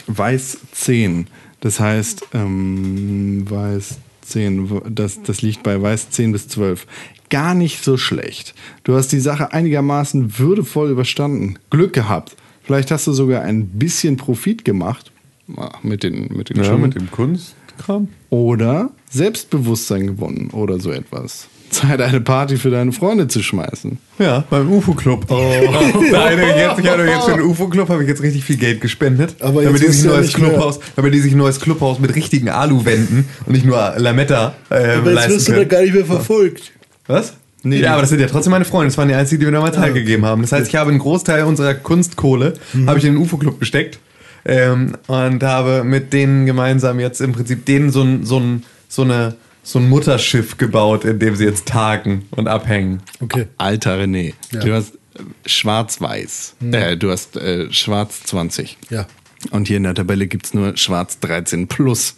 [0.06, 1.26] Weiß 10.
[1.60, 6.86] Das heißt, ähm, Weiß 10, w- das, das liegt bei Weiß 10 bis 12.
[7.30, 8.54] Gar nicht so schlecht.
[8.84, 11.58] Du hast die Sache einigermaßen würdevoll überstanden.
[11.70, 12.36] Glück gehabt.
[12.62, 15.12] Vielleicht hast du sogar ein bisschen Profit gemacht.
[15.56, 16.90] Ah, Mit den, mit den Schuhen.
[16.90, 18.08] dem Kunstkram.
[18.30, 21.48] Oder Selbstbewusstsein gewonnen oder so etwas.
[21.70, 23.98] Zeit, eine Party für deine Freunde zu schmeißen.
[24.18, 25.26] Ja, beim UFO-Club.
[25.28, 25.34] Oh.
[26.12, 29.36] Nein, jetzt, ich jetzt für den UFO-Club habe ich jetzt richtig viel Geld gespendet.
[29.40, 30.32] Aber damit jetzt die sich ihr neues.
[30.32, 34.98] Clubhaus, damit die sich ein neues Clubhaus mit richtigen Aluwänden und nicht nur Lametta äh,
[35.00, 35.68] leisten können.
[35.68, 36.72] gar nicht mehr verfolgt.
[37.06, 37.34] Was?
[37.62, 37.80] Nee.
[37.80, 38.88] ja, aber das sind ja trotzdem meine Freunde.
[38.88, 40.42] Das waren die einzigen, die mir nochmal teilgegeben haben.
[40.42, 42.54] Das heißt, ich habe einen Großteil unserer Kunstkohle
[42.86, 43.98] habe ich in den UFO-Club gesteckt
[44.44, 49.02] ähm, und habe mit denen gemeinsam jetzt im Prinzip denen so ein, so ein, so
[49.02, 49.34] eine,
[49.64, 53.02] so ein Mutterschiff gebaut, in dem sie jetzt tagen und abhängen.
[53.20, 53.46] Okay.
[53.58, 54.60] Alter René, Ja.
[54.60, 56.54] du hast äh, schwarz-weiß.
[56.70, 58.78] Äh, du hast äh, schwarz 20.
[58.90, 59.06] Ja.
[59.50, 62.14] Und hier in der Tabelle gibt es nur schwarz 13 plus.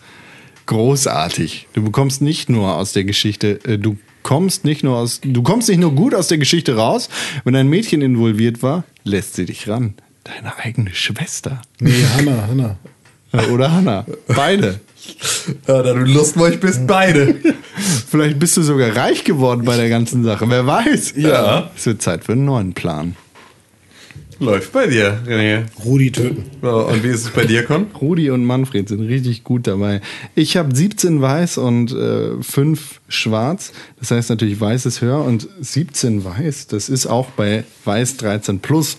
[0.67, 1.69] Großartig.
[1.73, 3.97] Du bekommst nicht nur aus der Geschichte, äh, du
[4.29, 7.09] kommst nicht nur aus, du kommst nicht nur gut aus der Geschichte raus,
[7.45, 9.95] wenn ein Mädchen involviert war, lässt sie dich ran.
[10.23, 11.63] Deine eigene Schwester.
[11.81, 12.77] Nee, Hanna, Hanna.
[13.31, 14.07] Äh, Oder Hannah.
[14.27, 14.81] Beide.
[15.67, 17.35] Ja, da du Lustmolch bist, beide.
[18.11, 20.49] Vielleicht bist du sogar reich geworden bei der ganzen Sache.
[20.49, 21.13] Wer weiß.
[21.17, 21.71] Ja.
[21.77, 23.17] Es wird Zeit für einen neuen Plan.
[24.41, 25.65] Läuft bei dir, René.
[25.85, 26.45] Rudi töten.
[26.65, 27.89] Und wie ist es bei dir, Con?
[28.01, 30.01] Rudi und Manfred sind richtig gut dabei.
[30.37, 33.73] Ich habe 17 weiß und äh, 5 schwarz.
[33.99, 38.61] Das heißt natürlich weiß ist höher und 17 weiß, das ist auch bei weiß 13
[38.61, 38.97] plus.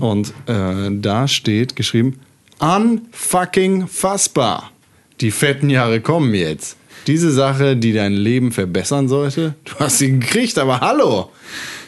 [0.00, 2.18] Und äh, da steht geschrieben,
[2.58, 4.72] unfucking fassbar.
[5.20, 6.76] Die fetten Jahre kommen jetzt.
[7.06, 11.30] Diese Sache, die dein Leben verbessern sollte, du hast sie gekriegt, aber hallo.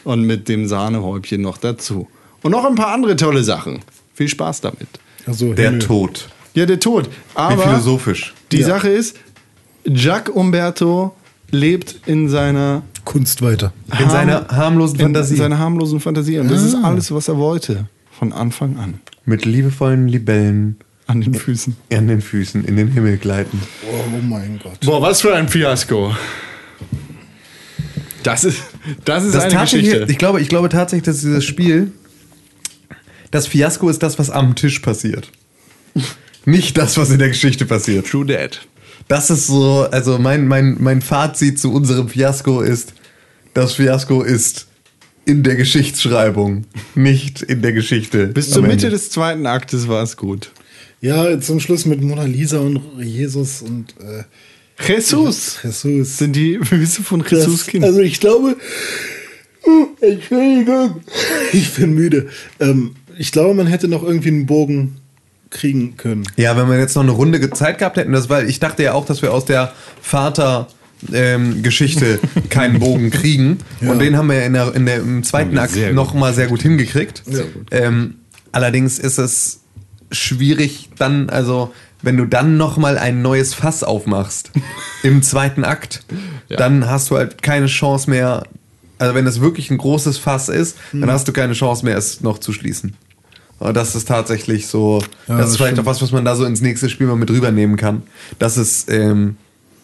[0.05, 2.07] Und mit dem Sahnehäubchen noch dazu.
[2.45, 3.79] Und noch ein paar andere tolle Sachen.
[4.13, 4.87] Viel Spaß damit.
[5.25, 5.81] Also Der Himmel.
[5.81, 6.29] Tod.
[6.53, 7.07] Ja, der Tod.
[7.07, 8.35] Wie Aber philosophisch.
[8.51, 8.67] die Ja.
[8.67, 9.17] Sache ist,
[9.83, 11.15] Giac Umberto
[11.49, 13.73] lebt in seiner Kunst weiter.
[13.99, 15.37] In seiner harmlosen in Fantasie.
[15.37, 16.37] seiner harmlosen Fantasie.
[16.37, 17.87] Und das ist alles, was er wollte.
[18.11, 18.99] Von Anfang an.
[19.25, 20.77] Mit liebevollen Libellen
[21.07, 21.75] An den Füßen.
[21.91, 23.59] an den Füßen in den Himmel gleiten.
[23.91, 24.81] Oh, mein Gott.
[24.85, 26.15] Boah, was für ein Fiasko.
[28.23, 28.61] Das ist,
[29.03, 30.05] das ist Das eine Geschichte.
[30.09, 31.91] ich glaube, ich glaube tatsächlich, dass dieses Spiel,
[33.31, 35.31] das Fiasko ist das, was am Tisch passiert.
[36.45, 38.07] Nicht das, was in der Geschichte passiert.
[38.07, 38.59] True Dead.
[39.07, 42.93] Das ist so, also mein, mein, mein Fazit zu unserem Fiasko ist,
[43.53, 44.67] das Fiasko ist
[45.25, 48.27] in der Geschichtsschreibung, nicht in der Geschichte.
[48.27, 50.51] Bis zur Mitte des zweiten Aktes war es gut.
[51.01, 54.23] Ja, zum Schluss mit Mona Lisa und Jesus und äh,
[54.87, 55.59] Jesus.
[55.63, 56.17] Jesus.
[56.17, 57.85] Sind die Füße von Jesus Das, Kind.
[57.85, 58.55] also ich glaube,
[60.01, 61.01] Entschuldigung,
[61.53, 62.29] ich bin müde.
[62.59, 64.97] Ähm, ich glaube, man hätte noch irgendwie einen Bogen
[65.49, 66.23] kriegen können.
[66.37, 68.93] Ja, wenn wir jetzt noch eine Runde Zeit gehabt hätten, das, weil ich dachte ja
[68.93, 70.67] auch, dass wir aus der Vater
[71.13, 73.59] ähm, Geschichte keinen Bogen kriegen.
[73.81, 76.33] Und den haben wir in der, in der, im zweiten Akt sehr gut noch mal
[76.33, 77.23] sehr gut hingekriegt.
[77.71, 78.15] Ähm,
[78.51, 79.61] allerdings ist es
[80.11, 84.51] schwierig dann, also wenn du dann noch mal ein neues Fass aufmachst
[85.03, 86.03] im zweiten Akt,
[86.49, 88.43] dann hast du halt keine Chance mehr.
[88.97, 92.21] Also wenn es wirklich ein großes Fass ist, dann hast du keine Chance mehr, es
[92.21, 92.95] noch zu schließen.
[93.59, 95.87] Das ist tatsächlich so, Ja, das das ist vielleicht stimmt.
[95.87, 98.03] auch was, was man da so ins nächste Spiel mal mit rübernehmen kann.
[98.37, 99.37] Dass es, ähm,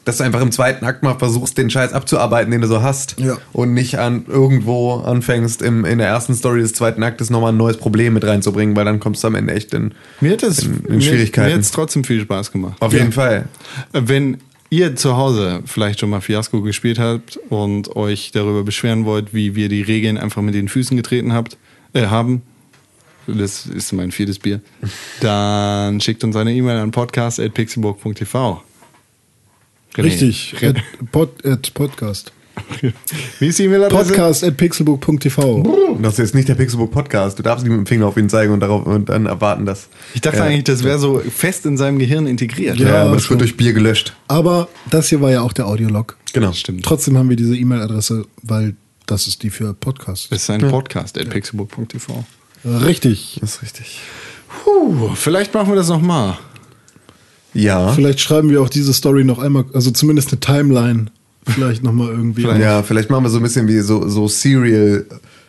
[0.04, 3.20] dass du einfach im zweiten Akt mal versuchst, den Scheiß abzuarbeiten, den du so hast.
[3.20, 3.38] Ja.
[3.54, 7.58] Und nicht an irgendwo anfängst, im, in der ersten Story des zweiten Aktes nochmal ein
[7.58, 10.64] neues Problem mit reinzubringen, weil dann kommst du am Ende echt in, Mir hat es
[10.64, 11.50] in, in Mir, Schwierigkeiten.
[11.50, 12.76] mir hat's trotzdem viel Spaß gemacht.
[12.82, 13.46] Auf jeden Fall.
[13.94, 14.38] Wenn
[14.70, 19.56] ihr zu Hause vielleicht schon mal Fiasco gespielt habt und euch darüber beschweren wollt, wie
[19.56, 21.58] wir die Regeln einfach mit den Füßen getreten habt,
[21.94, 22.42] äh, haben,
[23.28, 24.62] das ist mein viertes Bier,
[25.20, 28.62] dann schickt uns eine E-Mail an podcast.pixelburg.tv.
[29.98, 30.56] Richtig.
[30.64, 30.78] At,
[31.12, 32.32] pod, at Podcast.
[33.40, 34.12] Wie ist die E-Mail-Adresse?
[34.14, 35.98] Podcast at pixelbook.tv.
[36.02, 37.40] Das ist jetzt nicht der Pixelbook Podcast.
[37.40, 39.88] Du darfst nicht mit dem Finger auf ihn zeigen und, darauf, und dann erwarten, dass.
[40.14, 40.44] Ich dachte Ja.
[40.46, 42.78] eigentlich, das wäre so fest in seinem Gehirn integriert.
[42.78, 44.14] Ja, Ja, aber es wird durch Bier gelöscht.
[44.28, 46.18] Aber das hier war ja auch der Audiolog.
[46.34, 46.52] Genau.
[46.54, 46.84] Stimmt.
[46.86, 50.32] Trotzdem haben wir diese E-Mail-Adresse, weil das ist die für Podcast.
[50.32, 52.26] Das ist ein Podcast at pixelburg.tv.
[52.66, 53.38] Richtig.
[53.42, 54.00] Das ist richtig.
[54.64, 56.38] Puh, vielleicht machen wir das nochmal.
[57.54, 57.92] Ja.
[57.94, 61.06] Vielleicht schreiben wir auch diese Story noch einmal, also zumindest eine Timeline.
[61.48, 62.44] Vielleicht nochmal irgendwie.
[62.44, 65.06] Ja, vielleicht machen wir so ein bisschen wie so, so Serial,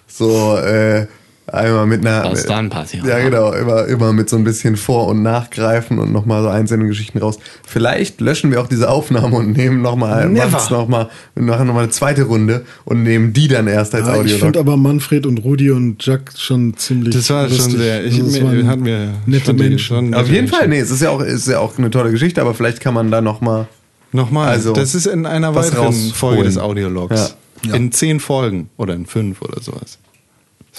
[0.09, 1.07] so äh,
[1.53, 2.25] einmal mit einer.
[2.31, 3.07] Was dann passiert?
[3.07, 6.87] Ja, genau, immer, immer mit so ein bisschen Vor- und Nachgreifen und nochmal so einzelne
[6.87, 7.39] Geschichten raus.
[7.67, 12.25] Vielleicht löschen wir auch diese Aufnahme und nehmen nochmal, noch mal, machen nochmal eine zweite
[12.25, 16.05] Runde und nehmen die dann erst als Ja, ich finde aber Manfred und Rudi und
[16.05, 17.15] Jack schon ziemlich.
[17.15, 17.77] Das war schon lustig.
[17.77, 18.05] sehr.
[18.05, 19.79] Ich, mir, waren hat mir nette Menschen.
[19.79, 22.41] schon Auf jeden Fall, nee, es ist ja auch, ist ja auch eine tolle Geschichte,
[22.41, 23.67] aber vielleicht kann man da nochmal.
[24.15, 25.93] Nochmal, Also, das ist in einer weiteren.
[25.93, 27.37] Folge des Audiologs.
[27.65, 27.75] Ja.
[27.75, 29.99] In zehn Folgen oder in fünf oder sowas.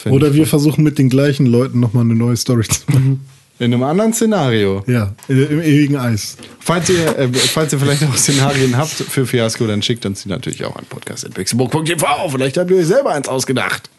[0.05, 3.25] Oder wir versuchen mit den gleichen Leuten nochmal eine neue Story zu machen.
[3.59, 4.83] in einem anderen Szenario.
[4.87, 6.37] ja, im ewigen Eis.
[6.59, 10.29] Falls ihr, äh, falls ihr vielleicht auch Szenarien habt für Fiasco, dann schickt uns die
[10.29, 12.29] natürlich auch an podcast.pixelburg.tv.
[12.29, 13.89] Vielleicht habt ihr euch selber eins ausgedacht.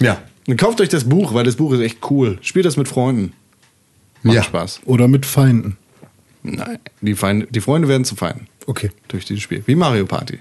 [0.00, 0.22] Ja.
[0.46, 2.38] Und kauft euch das Buch, weil das Buch ist echt cool.
[2.42, 3.32] Spielt das mit Freunden.
[4.22, 4.42] Macht Ja.
[4.42, 4.80] Spaß.
[4.84, 5.76] Oder mit Feinden.
[6.42, 8.90] Nein, die, Feinde, die Freunde werden zu Feinden Okay.
[9.08, 9.62] durch dieses Spiel.
[9.66, 10.38] Wie Mario Party.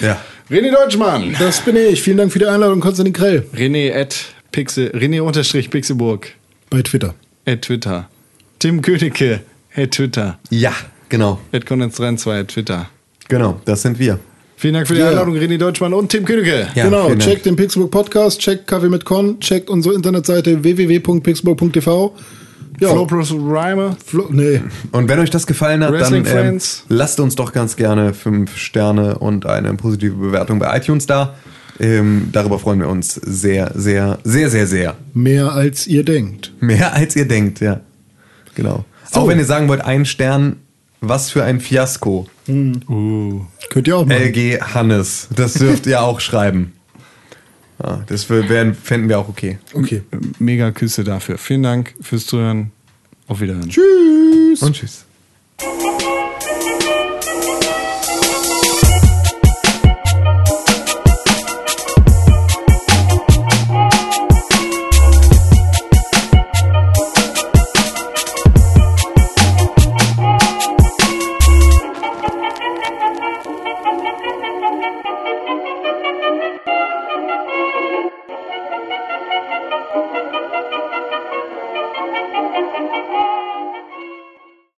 [0.00, 0.18] Ja.
[0.50, 1.34] René Deutschmann.
[1.38, 2.02] Das bin ich.
[2.02, 3.46] Vielen Dank für die Einladung, Konstantin Krell.
[3.56, 4.14] René at
[4.52, 6.28] Pixel, René unterstrich Pixelburg
[6.70, 7.14] Bei Twitter.
[7.46, 8.08] at Twitter.
[8.58, 9.40] Tim Königke
[9.74, 10.38] at Twitter.
[10.50, 10.72] Ja,
[11.08, 11.40] genau.
[11.52, 12.88] at Kondens32 at Twitter.
[13.28, 14.18] Genau, das sind wir.
[14.56, 15.08] Vielen Dank für die Ja.
[15.10, 16.68] Einladung, René Deutschmann und Tim Königke.
[16.74, 22.14] Ja, genau, checkt den Pixelbook Podcast, checkt Kaffee mit Con, checkt unsere Internetseite www.pixelbook.tv.
[22.80, 23.96] Ja, Flo plus Rhymer.
[24.04, 24.62] Flo, nee,
[24.92, 28.56] Und wenn euch das gefallen hat, Wrestling dann ähm, lasst uns doch ganz gerne fünf
[28.56, 31.34] Sterne und eine positive Bewertung bei iTunes da.
[31.80, 34.96] Ähm, darüber freuen wir uns sehr, sehr, sehr, sehr, sehr.
[35.12, 36.52] mehr als ihr denkt.
[36.60, 37.80] Mehr als ihr denkt, ja.
[38.54, 38.84] Genau.
[39.12, 40.56] Auch wenn ihr sagen wollt, ein Stern,
[41.00, 42.26] was für ein Fiasko.
[42.46, 44.22] Könnt ihr auch machen.
[44.22, 45.28] LG Hannes.
[45.34, 46.72] Das dürft ihr auch schreiben.
[47.82, 49.58] Ja, das wär- wären- fänden wir auch okay.
[49.72, 50.02] Okay.
[50.38, 51.38] Mega Küsse dafür.
[51.38, 52.70] Vielen Dank fürs Zuhören.
[53.26, 53.68] Auf Wiedersehen.
[53.70, 54.62] Tschüss.
[54.62, 55.04] Und tschüss.
[55.58, 56.13] Thank